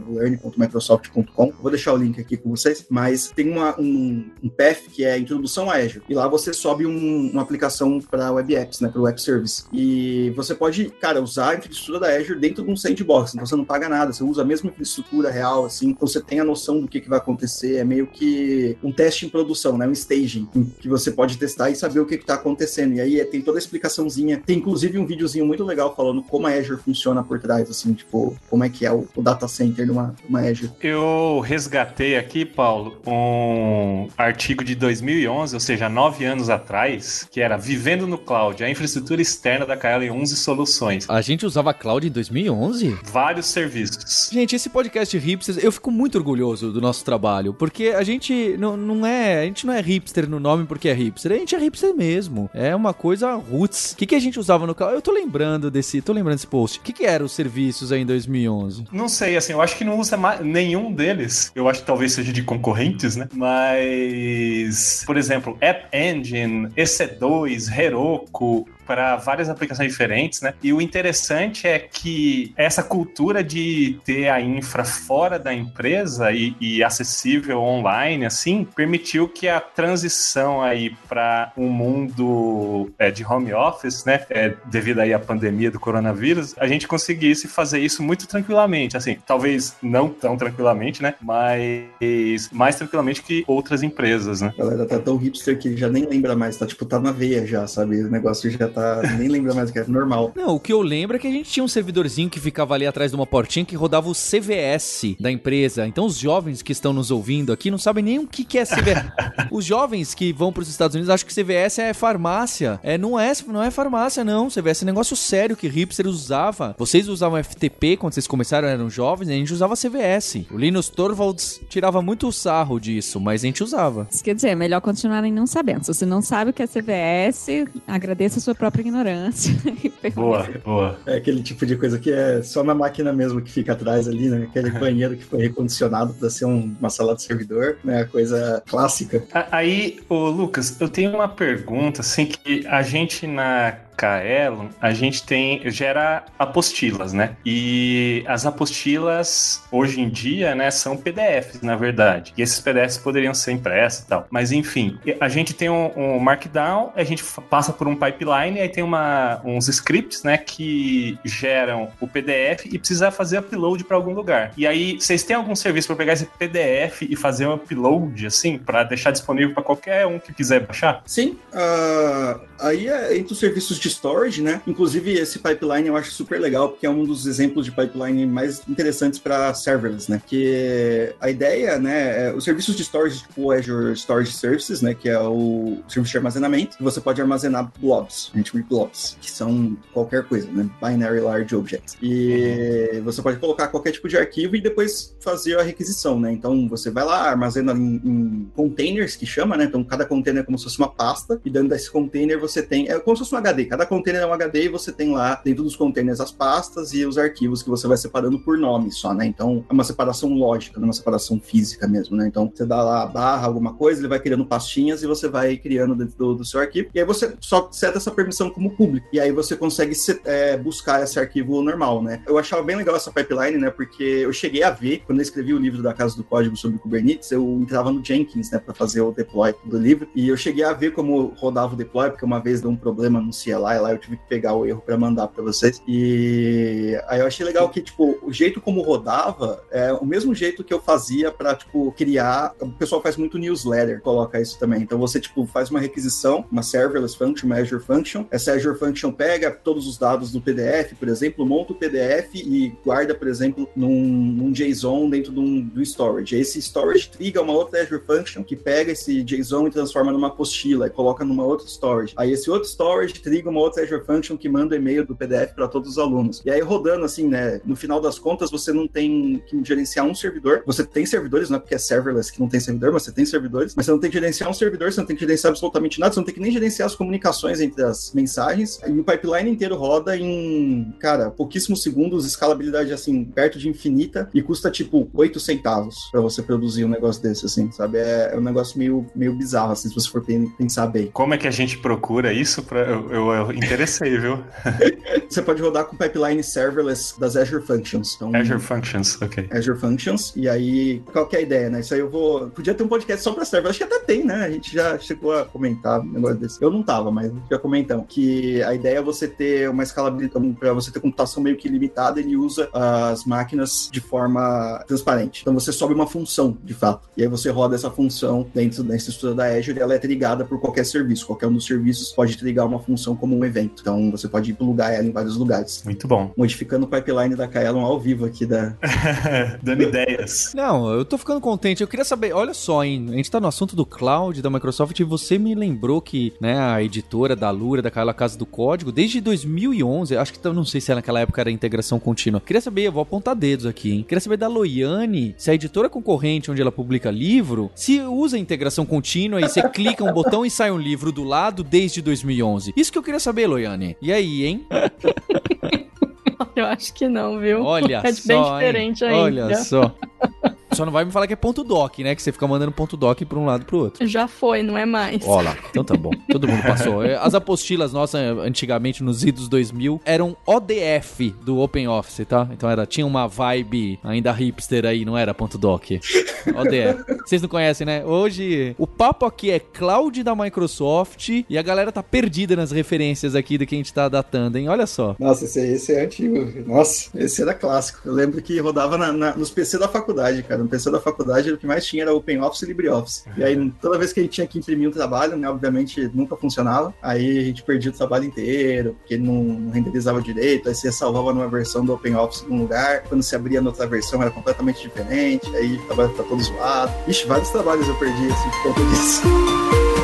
[1.61, 5.17] vou deixar o link aqui com vocês, mas tem uma, um, um path que é
[5.17, 9.01] Introdução a Azure, e lá você sobe um, uma aplicação para web apps, né, para
[9.01, 13.33] web service, e você pode, cara, usar a infraestrutura da Azure dentro de um sandbox,
[13.33, 16.39] então você não paga nada, você usa a mesma infraestrutura real, assim, então você tem
[16.39, 19.87] a noção do que, que vai acontecer, é meio que um teste em produção, né,
[19.87, 20.47] um staging,
[20.79, 23.57] que você pode testar e saber o que está acontecendo, e aí é, tem toda
[23.57, 27.69] a explicaçãozinha, tem inclusive um videozinho muito legal falando como a Azure funciona por trás,
[27.69, 30.71] assim, tipo, como é que é o, o data center numa, numa Azure.
[30.81, 30.94] Eu
[31.39, 38.07] resgatei aqui, Paulo, um artigo de 2011, ou seja, nove anos atrás, que era Vivendo
[38.07, 41.09] no Cloud, a infraestrutura externa da KL11 Soluções.
[41.09, 42.97] A gente usava cloud em 2011?
[43.03, 44.29] Vários serviços.
[44.31, 48.75] Gente, esse podcast hipster, eu fico muito orgulhoso do nosso trabalho, porque a gente não,
[48.75, 51.59] não é, a gente não é hipster no nome porque é hipster, a gente é
[51.59, 52.49] hipster mesmo.
[52.53, 53.93] É uma coisa roots.
[53.93, 54.93] O que, que a gente usava no cloud?
[54.93, 56.79] Eu tô lembrando desse, tô lembrando desse post.
[56.79, 58.85] O que, que eram os serviços aí em 2011?
[58.91, 61.51] Não sei, assim, eu acho que não usa nenhum deles.
[61.55, 63.27] Eu acho que talvez seja de concorrentes, né?
[63.33, 70.53] Mas, por exemplo, App Engine, EC2, Heroku, para várias aplicações diferentes, né?
[70.61, 76.55] E o interessante é que essa cultura de ter a infra fora da empresa e,
[76.59, 83.53] e acessível online, assim, permitiu que a transição aí para um mundo é, de home
[83.53, 84.23] office, né?
[84.29, 89.17] É, devido aí à pandemia do coronavírus, a gente conseguisse fazer isso muito tranquilamente, assim,
[89.25, 91.15] talvez não tão tranquilamente, né?
[91.21, 94.53] Mas mais tranquilamente que outras empresas, né?
[94.57, 97.45] A galera tá tão hipster que já nem lembra mais, tá tipo, tá na veia
[97.45, 98.01] já, sabe?
[98.01, 99.01] O negócio já tá.
[99.17, 100.31] Nem lembra mais o que é normal.
[100.35, 102.85] Não, o que eu lembro é que a gente tinha um servidorzinho que ficava ali
[102.85, 105.87] atrás de uma portinha que rodava o CVS da empresa.
[105.87, 108.65] Então os jovens que estão nos ouvindo aqui não sabem nem o que, que é
[108.65, 109.05] CVS.
[109.51, 112.79] os jovens que vão para os Estados Unidos acham que CVS é farmácia.
[112.83, 114.49] É, não é, não é farmácia, não.
[114.49, 116.75] CVS é negócio sério que hipster usava.
[116.77, 120.45] Vocês usavam FTP quando vocês começaram, eram jovens, a gente usava CVS.
[120.51, 124.07] O Linus Torvalds tirava muito sarro disso, mas a gente usava.
[124.11, 125.83] Isso quer dizer, é melhor continuarem não sabendo.
[125.83, 127.47] Se você não sabe o que é CVS,
[127.87, 129.53] agradeça a sua própria ignorância.
[130.15, 130.99] boa, boa.
[131.05, 134.27] É aquele tipo de coisa que é só na máquina mesmo que fica atrás ali,
[134.27, 134.47] né?
[134.49, 138.05] Aquele banheiro que foi recondicionado para ser um, uma sala de servidor, né?
[138.05, 139.23] Coisa clássica.
[139.51, 145.23] Aí, ô Lucas, eu tenho uma pergunta, assim, que a gente na Kaelon, a gente
[145.23, 147.35] tem gera apostilas, né?
[147.45, 152.33] E as apostilas hoje em dia, né, são PDFs, na verdade.
[152.37, 154.27] E esses PDFs poderiam ser impressos e tal.
[154.29, 158.69] Mas enfim, a gente tem um, um Markdown, a gente passa por um pipeline, aí
[158.69, 164.13] tem uma, uns scripts, né, que geram o PDF e precisa fazer upload para algum
[164.13, 164.51] lugar.
[164.57, 168.57] E aí, vocês têm algum serviço para pegar esse PDF e fazer um upload, assim,
[168.57, 171.01] para deixar disponível para qualquer um que quiser baixar?
[171.05, 171.37] Sim.
[171.53, 174.61] Uh, aí é entre os serviços de storage, né?
[174.67, 178.61] Inclusive, esse pipeline eu acho super legal, porque é um dos exemplos de pipeline mais
[178.67, 180.21] interessantes para serverless, né?
[180.25, 184.93] Que a ideia, né, é os serviços de storage, tipo o Azure Storage Services, né,
[184.93, 189.17] que é o serviço de armazenamento, você pode armazenar blobs, a gente chama de blobs,
[189.21, 190.69] que são qualquer coisa, né?
[190.81, 191.97] Binary Large Objects.
[192.01, 196.31] E você pode colocar qualquer tipo de arquivo e depois fazer a requisição, né?
[196.31, 199.65] Então, você vai lá, armazena em, em containers, que chama, né?
[199.65, 202.89] Então, cada container é como se fosse uma pasta, e dentro desse container você tem,
[202.89, 205.41] é como se fosse um HD, cada container é um HD e você tem lá
[205.43, 209.13] dentro dos containers as pastas e os arquivos que você vai separando por nome só,
[209.13, 209.25] né?
[209.25, 212.25] Então é uma separação lógica, não é uma separação física mesmo, né?
[212.25, 215.93] Então você dá lá barra, alguma coisa, ele vai criando pastinhas e você vai criando
[215.93, 216.89] dentro do, do seu arquivo.
[216.95, 219.05] E aí você só seta essa permissão como público.
[219.11, 222.23] E aí você consegue é, buscar esse arquivo normal, né?
[222.25, 223.69] Eu achava bem legal essa pipeline, né?
[223.69, 226.77] Porque eu cheguei a ver, quando eu escrevi o livro da Casa do Código sobre
[226.77, 228.57] Kubernetes, eu entrava no Jenkins, né?
[228.57, 230.07] Para fazer o deploy do livro.
[230.15, 233.19] E eu cheguei a ver como rodava o deploy, porque uma vez deu um problema
[233.19, 235.81] no CLI lá, e lá eu tive que pegar o erro para mandar para vocês.
[235.87, 240.63] E aí eu achei legal que, tipo, o jeito como rodava é o mesmo jeito
[240.63, 242.53] que eu fazia para tipo, criar.
[242.59, 244.81] O pessoal faz muito newsletter, coloca isso também.
[244.81, 248.25] Então você, tipo, faz uma requisição, uma serverless function, uma Azure Function.
[248.29, 252.73] Essa Azure Function pega todos os dados do PDF, por exemplo, monta o PDF e
[252.83, 256.35] guarda, por exemplo, num, num JSON dentro de um, do storage.
[256.35, 260.87] Esse storage triga uma outra Azure Function que pega esse JSON e transforma numa apostila
[260.87, 262.13] e coloca numa outra storage.
[262.15, 265.67] Aí esse outro storage triga uma outra Azure Function que manda e-mail do PDF para
[265.67, 266.41] todos os alunos.
[266.45, 267.61] E aí rodando assim, né?
[267.65, 270.63] No final das contas, você não tem que gerenciar um servidor.
[270.65, 273.25] Você tem servidores, não é porque é serverless que não tem servidor, mas você tem
[273.25, 273.73] servidores.
[273.75, 276.13] Mas você não tem que gerenciar um servidor, você não tem que gerenciar absolutamente nada,
[276.13, 278.79] você não tem que nem gerenciar as comunicações entre as mensagens.
[278.85, 284.41] E o pipeline inteiro roda em, cara, pouquíssimos segundos, escalabilidade assim, perto de infinita e
[284.41, 287.97] custa tipo 8 centavos para você produzir um negócio desse, assim, sabe?
[287.97, 290.23] É, é, um negócio meio, meio bizarro, assim, se você for
[290.57, 291.09] pensar bem.
[291.11, 292.63] Como é que a gente procura isso?
[292.63, 292.81] Pra...
[292.81, 294.43] Eu, eu, eu interessei, viu?
[295.29, 298.15] você pode rodar com pipeline serverless das Azure Functions.
[298.15, 299.47] Então, Azure Functions, ok.
[299.51, 300.33] Azure Functions.
[300.35, 301.79] E aí, qual que é a ideia, né?
[301.79, 302.49] Isso aí eu vou.
[302.49, 303.69] Podia ter um podcast só pra server.
[303.69, 304.45] Acho que até tem, né?
[304.45, 306.61] A gente já chegou a comentar um negócio desse.
[306.61, 308.05] Eu não tava, mas já comentamos.
[308.07, 312.19] Que a ideia é você ter uma escalabilidade, pra você ter computação meio que limitada,
[312.19, 315.41] ele usa as máquinas de forma transparente.
[315.41, 317.09] Então você sobe uma função, de fato.
[317.15, 320.45] E aí você roda essa função dentro da estrutura da Azure e ela é trigada
[320.45, 321.25] por qualquer serviço.
[321.25, 323.81] Qualquer um dos serviços pode trigar uma função como um evento.
[323.81, 325.83] Então você pode plugar ela em vários lugares.
[325.83, 326.31] Muito bom.
[326.37, 328.75] Modificando o pipeline da Kaelon ao vivo aqui da.
[329.61, 330.51] Dando ideias.
[330.55, 331.81] Não, eu tô ficando contente.
[331.81, 333.07] Eu queria saber, olha só, hein?
[333.09, 336.57] A gente tá no assunto do cloud da Microsoft e você me lembrou que, né,
[336.59, 340.79] a editora da Lura, daquela Casa do Código, desde 2011, acho que eu não sei
[340.81, 342.41] se naquela época era integração contínua.
[342.41, 344.05] Queria saber, eu vou apontar dedos aqui, hein?
[344.07, 348.85] Queria saber da Loiane, se a editora concorrente onde ela publica livro, se usa integração
[348.85, 352.73] contínua e você clica um botão e sai um livro do lado desde 2011.
[352.75, 353.97] Isso que eu queria saber, Loiane.
[354.01, 354.65] E aí, hein?
[356.55, 357.63] Eu acho que não, viu?
[357.63, 359.09] Olha é só, bem diferente hein?
[359.09, 359.45] ainda.
[359.45, 359.95] Olha só.
[360.75, 362.13] Só não vai me falar que é ponto doc, né?
[362.13, 364.05] Que você fica mandando ponto doc pra um lado e pro outro.
[364.05, 365.25] Já foi, não é mais.
[365.25, 366.11] Ó lá, então tá bom.
[366.29, 367.01] Todo mundo passou.
[367.21, 372.47] As apostilas nossas, antigamente, nos idos 2000, eram ODF do Open Office, tá?
[372.51, 375.91] Então era, tinha uma vibe ainda hipster aí, não era ponto doc.
[375.91, 377.21] ODF.
[377.25, 378.05] Vocês não conhecem, né?
[378.05, 383.35] Hoje, o papo aqui é cloud da Microsoft e a galera tá perdida nas referências
[383.35, 384.67] aqui do que a gente tá datando, hein?
[384.69, 385.15] Olha só.
[385.19, 386.35] Nossa, esse, esse é antigo.
[386.67, 388.01] Nossa, esse era clássico.
[388.05, 390.64] Eu lembro que rodava na, na, nos PC da faculdade, cara.
[390.65, 393.23] No PC da faculdade, o que mais tinha era OpenOffice e LibreOffice.
[393.37, 396.93] E aí, toda vez que gente tinha que imprimir um trabalho, né, obviamente nunca funcionava.
[397.01, 400.67] Aí a gente perdia o trabalho inteiro, porque não, não renderizava direito.
[400.67, 404.31] Aí você salvava numa versão do OpenOffice num lugar, quando se abria noutra versão era
[404.31, 405.55] completamente diferente.
[405.55, 406.91] Aí o trabalho tá todo zoado.
[407.07, 409.94] Ixi, vários trabalhos eu perdi, assim, por conta disso.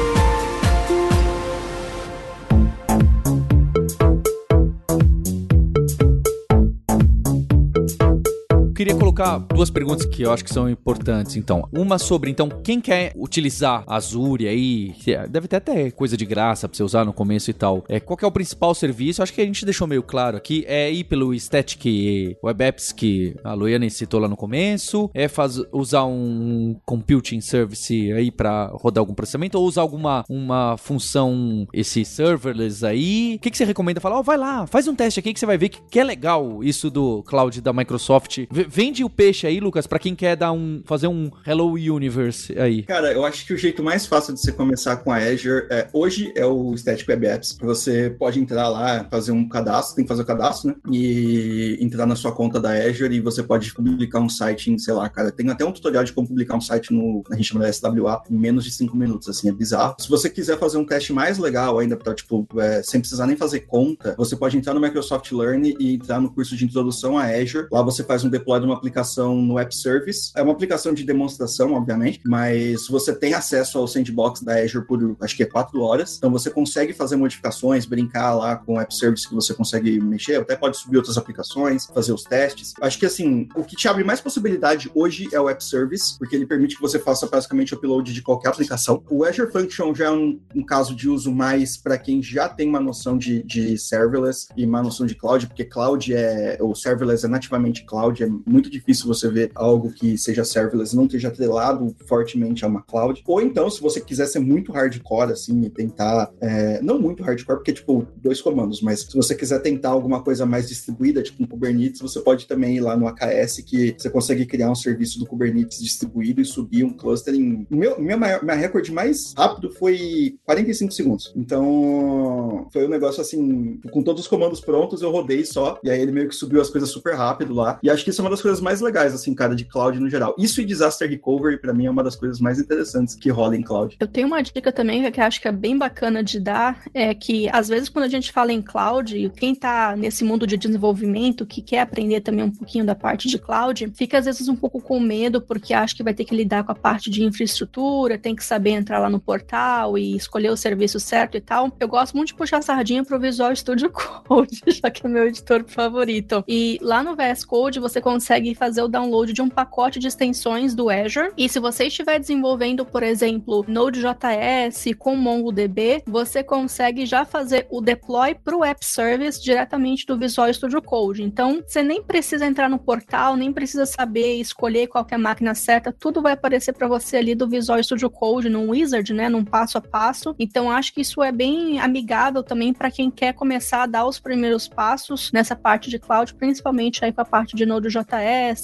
[8.82, 11.70] Queria colocar duas perguntas que eu acho que são importantes, então.
[11.72, 14.96] Uma sobre, então, quem quer utilizar Azure aí,
[15.30, 17.84] deve ter até coisa de graça pra você usar no começo e tal.
[17.88, 19.22] É, qual é o principal serviço?
[19.22, 20.66] Acho que a gente deixou meio claro aqui.
[20.68, 25.12] É ir pelo Static Web Apps que a Loiane citou lá no começo.
[25.14, 30.76] É faz, usar um computing service aí para rodar algum processamento ou usar alguma uma
[30.76, 33.36] função, esse serverless aí.
[33.36, 34.02] O que, que você recomenda?
[34.02, 36.00] Falar, ó, oh, vai lá, faz um teste aqui que você vai ver que, que
[36.00, 38.40] é legal isso do cloud da Microsoft.
[38.72, 42.84] Vende o peixe aí, Lucas, para quem quer dar um fazer um Hello Universe aí.
[42.84, 45.90] Cara, eu acho que o jeito mais fácil de você começar com a Azure é,
[45.92, 47.58] hoje é o Static Web Apps.
[47.62, 50.76] Você pode entrar lá, fazer um cadastro, tem que fazer o cadastro, né?
[50.90, 54.94] E entrar na sua conta da Azure e você pode publicar um site em, sei
[54.94, 57.66] lá, cara, tem até um tutorial de como publicar um site no, a gente chama
[57.66, 59.96] de SWA, em menos de 5 minutos, assim, é bizarro.
[60.00, 63.36] Se você quiser fazer um teste mais legal ainda, pra, tipo, é, sem precisar nem
[63.36, 67.26] fazer conta, você pode entrar no Microsoft Learn e entrar no curso de introdução à
[67.26, 67.68] Azure.
[67.70, 70.32] Lá você faz um deploy de uma aplicação no App Service.
[70.36, 75.16] É uma aplicação de demonstração, obviamente, mas você tem acesso ao sandbox da Azure por
[75.22, 76.18] acho que é quatro horas.
[76.18, 80.36] Então você consegue fazer modificações, brincar lá com o App Service que você consegue mexer,
[80.36, 82.74] até pode subir outras aplicações, fazer os testes.
[82.82, 86.36] Acho que assim, o que te abre mais possibilidade hoje é o App Service, porque
[86.36, 89.04] ele permite que você faça basicamente o upload de qualquer aplicação.
[89.10, 92.68] O Azure Function já é um, um caso de uso mais para quem já tem
[92.68, 97.26] uma noção de, de serverless e uma noção de cloud, porque cloud é, o serverless
[97.26, 101.96] é nativamente cloud, é muito difícil você ver algo que seja serverless não esteja atrelado
[102.06, 103.22] fortemente a uma cloud.
[103.26, 107.58] Ou então, se você quiser ser muito hardcore, assim, e tentar, é, não muito hardcore,
[107.58, 111.48] porque, tipo, dois comandos, mas se você quiser tentar alguma coisa mais distribuída, tipo um
[111.48, 115.26] Kubernetes, você pode também ir lá no AKS, que você consegue criar um serviço do
[115.26, 117.66] Kubernetes distribuído e subir um cluster em...
[117.70, 121.34] Meu, maior, minha recorde mais rápido foi 45 segundos.
[121.36, 126.02] Então, foi um negócio assim, com todos os comandos prontos, eu rodei só, e aí
[126.02, 127.80] ele meio que subiu as coisas super rápido lá.
[127.84, 130.10] E acho que isso é uma das coisas mais legais, assim, cara, de cloud no
[130.10, 130.36] geral.
[130.38, 133.62] Isso e disaster recovery, para mim, é uma das coisas mais interessantes que rola em
[133.62, 133.98] cloud.
[134.00, 137.14] Eu tenho uma dica também que eu acho que é bem bacana de dar, é
[137.14, 141.46] que às vezes quando a gente fala em cloud, quem tá nesse mundo de desenvolvimento,
[141.46, 144.82] que quer aprender também um pouquinho da parte de cloud, fica às vezes um pouco
[144.82, 148.36] com medo, porque acha que vai ter que lidar com a parte de infraestrutura, tem
[148.36, 151.72] que saber entrar lá no portal e escolher o serviço certo e tal.
[151.80, 153.90] Eu gosto muito de puxar sardinha pro Visual Studio
[154.28, 156.44] Code, já que é meu editor favorito.
[156.48, 160.76] E lá no VS Code você consegue fazer o download de um pacote de extensões
[160.76, 161.32] do Azure.
[161.38, 167.82] E se você estiver desenvolvendo, por exemplo, Node.js com MongoDB, você consegue já fazer o
[167.82, 171.24] deploy para o App Service diretamente do Visual Studio Code.
[171.24, 175.56] Então, você nem precisa entrar no portal, nem precisa saber escolher qual é a máquina
[175.56, 179.44] certa, tudo vai aparecer para você ali do Visual Studio Code, num wizard, né, num
[179.44, 180.36] passo a passo.
[180.38, 184.20] Então, acho que isso é bem amigável também para quem quer começar a dar os
[184.20, 188.06] primeiros passos nessa parte de cloud, principalmente aí com a parte de Node.js,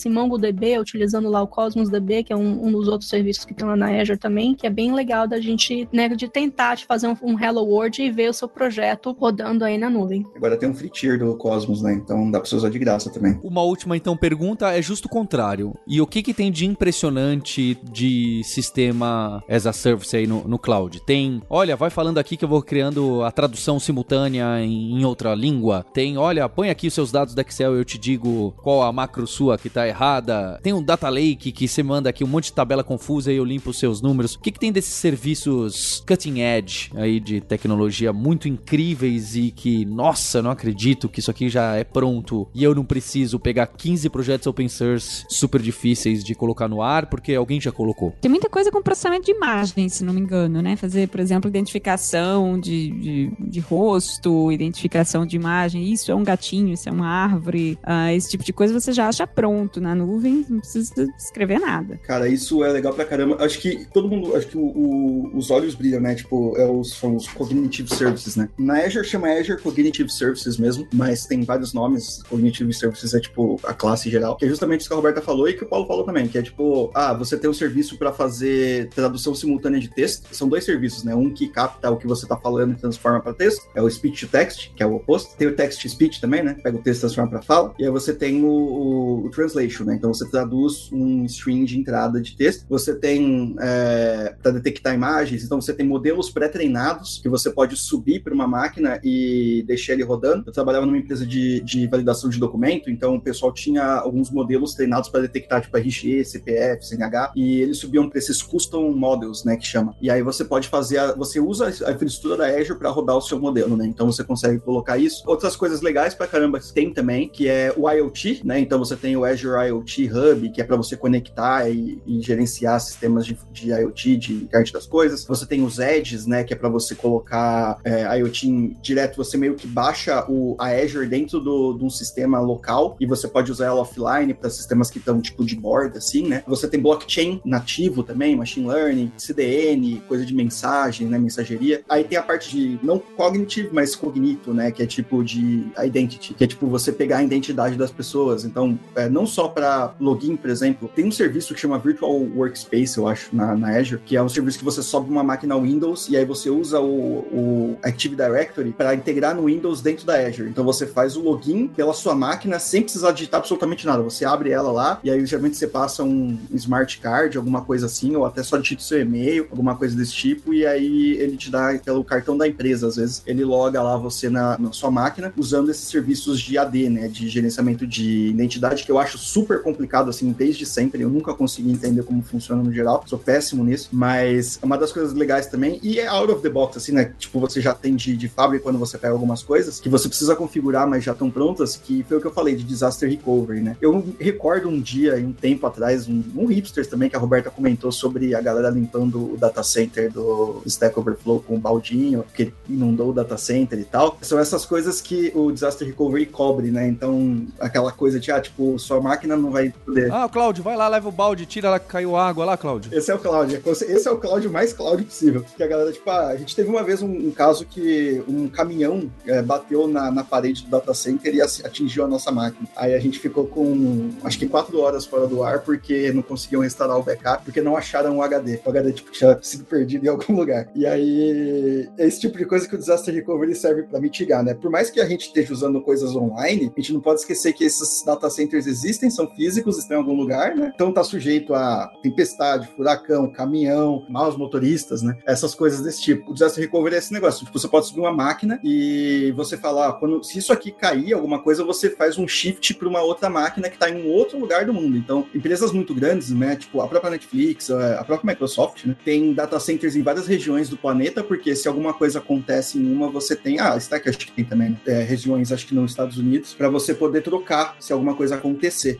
[0.09, 3.67] MongoDB, utilizando lá o Cosmos DB, que é um, um dos outros serviços que estão
[3.67, 7.07] lá na Azure também, que é bem legal da gente, né, de tentar de fazer
[7.07, 10.25] um, um Hello World e ver o seu projeto rodando aí na nuvem.
[10.35, 11.93] Agora tem um free tier do Cosmos, né?
[11.93, 13.39] Então dá pra você usar de graça também.
[13.43, 15.73] Uma última, então, pergunta é justo o contrário.
[15.87, 20.59] E o que que tem de impressionante de sistema as a service aí no, no
[20.59, 21.01] cloud?
[21.01, 25.33] Tem, olha, vai falando aqui que eu vou criando a tradução simultânea em, em outra
[25.33, 25.85] língua.
[25.93, 28.91] Tem, olha, põe aqui os seus dados do Excel e eu te digo qual a
[28.91, 30.59] macro sua que tá errada.
[30.63, 33.45] Tem um data lake que você manda aqui um monte de tabela confusa e eu
[33.45, 34.33] limpo os seus números.
[34.33, 39.85] O que que tem desses serviços cutting edge aí de tecnologia muito incríveis e que,
[39.85, 44.09] nossa, não acredito que isso aqui já é pronto e eu não preciso pegar 15
[44.09, 48.15] projetos open source super difíceis de colocar no ar porque alguém já colocou.
[48.19, 50.75] Tem muita coisa com processamento de imagem, se não me engano, né?
[50.75, 55.91] Fazer, por exemplo, identificação de, de, de rosto, identificação de imagem.
[55.91, 57.77] Isso é um gatinho, isso é uma árvore.
[57.83, 61.99] Uh, esse tipo de coisa você já acha pronto na nuvem, não precisa escrever nada.
[62.03, 63.37] Cara, isso é legal pra caramba.
[63.43, 66.15] Acho que todo mundo, acho que o, o, os olhos brilham, né?
[66.15, 68.49] Tipo, é os, são os Cognitive Services, né?
[68.57, 72.23] Na Azure chama Azure Cognitive Services mesmo, mas tem vários nomes.
[72.29, 75.47] Cognitive Services é tipo a classe geral, que é justamente isso que a Roberta falou
[75.47, 78.11] e que o Paulo falou também, que é tipo, ah, você tem um serviço para
[78.11, 80.33] fazer tradução simultânea de texto.
[80.33, 81.15] São dois serviços, né?
[81.15, 84.25] Um que capta o que você tá falando e transforma para texto, é o speech
[84.25, 85.35] to text, que é o oposto.
[85.37, 86.55] Tem o text to speech também, né?
[86.61, 87.73] Pega o texto e transforma para fala.
[87.79, 89.95] E aí você tem o, o, o, translation, né?
[89.95, 92.65] Então você traduz um string de entrada de texto.
[92.69, 98.21] Você tem é, para detectar imagens, então você tem modelos pré-treinados que você pode subir
[98.23, 100.43] para uma máquina e deixar ele rodando.
[100.47, 104.73] Eu trabalhava numa empresa de, de validação de documento, então o pessoal tinha alguns modelos
[104.73, 109.55] treinados para detectar tipo RG, CPF, CNH, e eles subiam para esses custom models, né,
[109.55, 109.95] que chama.
[110.01, 113.21] E aí você pode fazer, a, você usa a infraestrutura da Azure para rodar o
[113.21, 113.85] seu modelo, né?
[113.85, 115.23] Então você consegue colocar isso.
[115.25, 118.59] Outras coisas legais para caramba tem também, que é o IoT, né?
[118.59, 122.79] Então você tem o Azure IoT Hub, que é para você conectar e, e gerenciar
[122.79, 125.25] sistemas de, de, IoT, de internet das coisas.
[125.25, 129.37] Você tem os Edges, né, que é para você colocar é, IoT em, direto, você
[129.37, 133.51] meio que baixa o, a Azure dentro do, de um sistema local e você pode
[133.51, 136.43] usar ela offline para sistemas que estão tipo de borda, assim, né?
[136.47, 141.83] Você tem blockchain nativo também, machine learning, CDN, coisa de mensagem, né, mensageria.
[141.87, 146.33] Aí tem a parte de não cognitive, mas cognito, né, que é tipo de identity,
[146.33, 148.45] que é tipo você pegar a identidade das pessoas.
[148.45, 152.97] Então, é, não só para login, por exemplo, tem um serviço que chama Virtual Workspace,
[152.97, 156.09] eu acho, na, na Azure, que é um serviço que você sobe uma máquina Windows
[156.09, 160.49] e aí você usa o, o Active Directory para integrar no Windows dentro da Azure.
[160.49, 164.01] Então você faz o login pela sua máquina sem precisar digitar absolutamente nada.
[164.01, 168.15] Você abre ela lá e aí geralmente você passa um smart card, alguma coisa assim,
[168.15, 171.79] ou até só digita seu e-mail, alguma coisa desse tipo, e aí ele te dá
[171.83, 175.69] pelo cartão da empresa, às vezes ele loga lá você na, na sua máquina usando
[175.69, 180.31] esses serviços de AD, né, de gerenciamento de identidade, que eu acho super complicado, assim,
[180.31, 181.01] desde sempre.
[181.01, 184.93] Eu nunca consegui entender como funciona no geral, sou péssimo nisso, mas é uma das
[184.93, 187.97] coisas legais também, e é out of the box, assim, né, tipo, você já tem
[187.97, 191.29] de, de fábrica quando você pega algumas coisas que você precisa configurar, mas já estão
[191.29, 193.75] prontas, que foi o que eu falei de disaster recovery, né.
[193.81, 197.91] Eu recordo um dia, um tempo atrás, um, um hipsters também, que a Roberta comentou
[197.91, 203.09] sobre a galera limpando o data center do Stack Overflow com o baldinho, que inundou
[203.09, 204.17] o data center e tal.
[204.21, 206.87] São essas coisas que o Disaster Recovery cobre, né?
[206.87, 210.11] Então, aquela coisa de, ah, tipo, sua máquina não vai poder.
[210.11, 212.93] Ah, Cláudio, vai lá, leva o balde, tira lá que caiu água lá, Cláudio.
[212.93, 213.61] Esse é o Cláudio.
[213.65, 215.45] Esse é o Cláudio mais Cláudio possível.
[215.55, 218.47] Que a galera, tipo, ah, a gente teve uma vez um, um caso que um
[218.47, 222.67] caminhão é, bateu na, na parede do data center e atingiu a nossa máquina.
[222.75, 226.61] Aí a gente ficou com, acho que quatro horas fora do ar porque não conseguiam
[226.61, 228.59] restaurar o backup, porque não acharam o HD.
[228.63, 230.69] O HD, tipo, tinha sido perdido em algum lugar.
[230.75, 234.53] E aí, é esse tipo de coisa que o Disaster Recovery serve para mitigar, né?
[234.53, 237.63] Por mais que a gente esteja usando coisas online, a gente não pode esquecer que
[237.63, 240.71] esses data centers existem, são físicos, estão em algum lugar, né?
[240.73, 245.17] Então tá sujeito a tempestade, furacão, caminhão, maus motoristas, né?
[245.25, 246.31] Essas coisas desse tipo.
[246.31, 247.45] O Disaster Recovery é esse negócio.
[247.45, 251.13] Tipo, você pode subir uma máquina e você falar, ah, quando, se isso aqui cair,
[251.13, 254.39] alguma coisa, você faz um shift para uma outra máquina que está em um outro
[254.39, 254.97] lugar do mundo.
[254.97, 256.55] Então, empresas muito grandes, né?
[256.55, 258.95] Tipo, a própria Netflix, a própria Microsoft, né?
[259.03, 263.09] Tem data centers em várias regiões do planeta, porque se alguma coisa acontece em uma,
[263.09, 263.59] você tem.
[263.59, 264.77] Ah, Stack acho que tem também, né?
[264.85, 268.35] É, regiões, acho que nos Estados Unidos, para você poder trocar se alguma coisa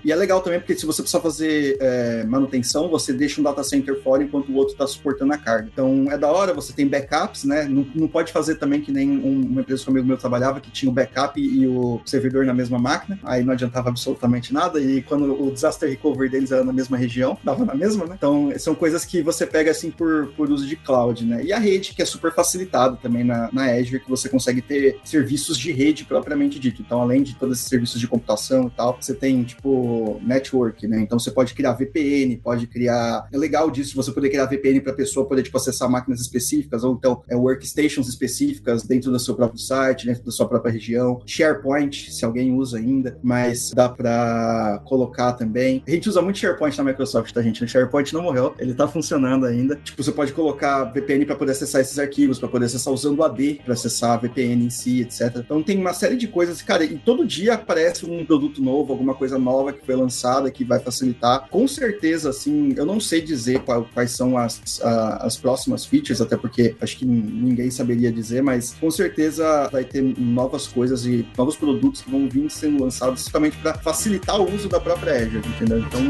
[0.03, 3.63] E é legal também, porque se você precisa fazer é, manutenção, você deixa um data
[3.63, 5.69] center fora enquanto o outro está suportando a carga.
[5.71, 7.65] Então é da hora, você tem backups, né?
[7.65, 10.59] Não, não pode fazer também que nem um, uma empresa que um amigo meu trabalhava,
[10.59, 14.79] que tinha o backup e o servidor na mesma máquina, aí não adiantava absolutamente nada.
[14.79, 18.15] E quando o disaster recovery deles era na mesma região, dava na mesma, né?
[18.17, 21.43] Então são coisas que você pega assim por, por uso de cloud, né?
[21.43, 24.99] E a rede, que é super facilitado também na, na Azure, que você consegue ter
[25.03, 26.81] serviços de rede propriamente dito.
[26.81, 30.99] Então, além de todos esses serviços de computação e tal, você tem, tipo, network, né?
[31.01, 33.27] Então, você pode criar VPN, pode criar.
[33.31, 36.83] É legal disso, você poder criar VPN para a pessoa poder, tipo, acessar máquinas específicas,
[36.83, 41.21] ou então é, workstations específicas dentro do seu próprio site, dentro da sua própria região.
[41.25, 45.83] SharePoint, se alguém usa ainda, mas dá para colocar também.
[45.87, 47.63] A gente usa muito SharePoint na Microsoft, tá, gente?
[47.63, 49.75] O SharePoint não morreu, ele tá funcionando ainda.
[49.83, 53.23] Tipo, você pode colocar VPN para poder acessar esses arquivos, para poder acessar usando o
[53.23, 55.37] AD para acessar a VPN em si, etc.
[55.37, 59.13] Então tem uma série de coisas, cara, e todo dia aparece um produto novo, alguma
[59.13, 61.47] coisa nova que foi lançada que vai facilitar.
[61.49, 66.21] Com certeza, assim, eu não sei dizer qual, quais são as, a, as próximas features,
[66.21, 71.25] até porque acho que ninguém saberia dizer, mas com certeza vai ter novas coisas e
[71.37, 75.47] novos produtos que vão vir sendo lançados justamente para facilitar o uso da própria Azure,
[75.47, 75.79] entendeu?
[75.79, 76.01] Então,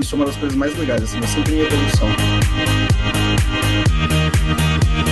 [0.00, 3.25] isso é uma das coisas mais legais, assim, sempre em evolução.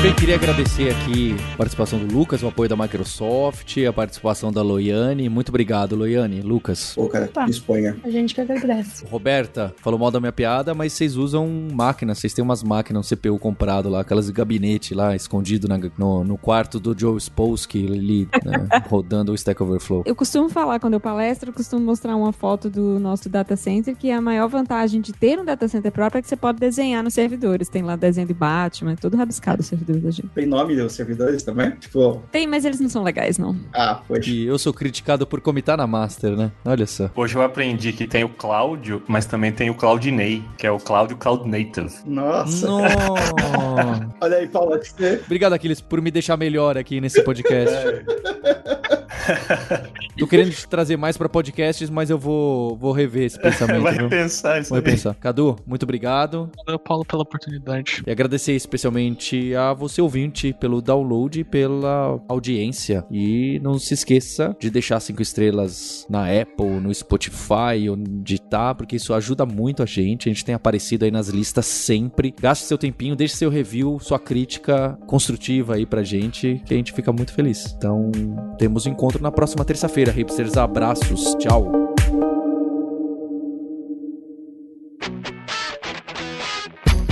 [0.05, 4.61] Bem, queria agradecer aqui a participação do Lucas, o apoio da Microsoft, a participação da
[4.61, 5.31] Loiane.
[5.31, 6.43] Muito obrigado, Loiane.
[6.43, 6.93] Lucas.
[6.95, 7.47] Pô, cara, Opa.
[7.47, 7.97] disponha.
[8.05, 9.07] A gente que agradece.
[9.07, 13.17] Roberta, falou mal da minha piada, mas vocês usam máquinas, vocês têm umas máquinas, um
[13.17, 17.87] CPU comprado lá, aquelas de gabinete lá, escondido na- no, no quarto do Joe Spolsky,
[17.87, 20.03] ali, né, rodando o Stack Overflow.
[20.05, 23.97] Eu costumo falar, quando eu palestro, eu costumo mostrar uma foto do nosso data center,
[23.97, 27.03] que a maior vantagem de ter um data center próprio é que você pode desenhar
[27.03, 27.71] nos servidores.
[27.71, 30.29] Tem lá desenho de Batman, é tudo rabiscado o servidor da gente.
[30.35, 31.71] Tem nome dos servidores também?
[31.73, 33.57] Tipo, Tem, mas eles não são legais, não.
[33.73, 34.31] ah, poxa.
[34.31, 36.51] E eu sou criticado por comitar na Master, né?
[36.65, 37.11] Olha só.
[37.15, 40.79] Hoje eu aprendi que tem o Cláudio, mas também tem o Claudinei, que é o
[40.79, 41.93] Cláudio Cloud Native.
[42.07, 42.67] Nossa.
[44.21, 47.75] Olha aí, Paulo, acho que você Obrigado, Aquiles, por me deixar melhor aqui nesse podcast.
[50.19, 53.83] Tô querendo te trazer mais pra podcasts, mas eu vou, vou rever esse pensamento.
[53.83, 54.09] Vai viu?
[54.09, 54.85] pensar isso Vou aí.
[54.85, 55.15] repensar.
[55.15, 56.51] Cadu, muito obrigado.
[56.65, 58.03] Valeu, Paulo, pela oportunidade.
[58.07, 63.05] E agradecer especialmente a você ouvinte pelo download e pela audiência.
[63.11, 68.97] E não se esqueça de deixar cinco estrelas na Apple, no Spotify, onde tá, porque
[68.97, 70.29] isso ajuda muito a gente.
[70.29, 72.35] A gente tem aparecido aí nas listas sempre.
[72.41, 76.93] Gaste seu tempinho, deixe seu review, sua crítica construtiva aí pra gente, que a gente
[76.93, 77.75] fica muito feliz.
[77.77, 78.11] Então,
[78.59, 80.11] temos um encontro na próxima terça-feira.
[80.11, 81.35] Hipsters, abraços.
[81.37, 81.71] Tchau.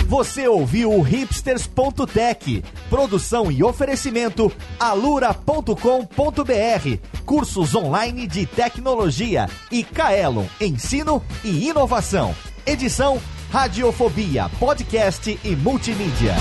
[0.07, 5.75] Você ouviu o hipsters.tech, produção e oferecimento alura.com.br,
[7.25, 12.35] cursos online de tecnologia e Kaelon, ensino e inovação.
[12.67, 13.19] Edição
[13.51, 16.35] Radiofobia, podcast e multimídia.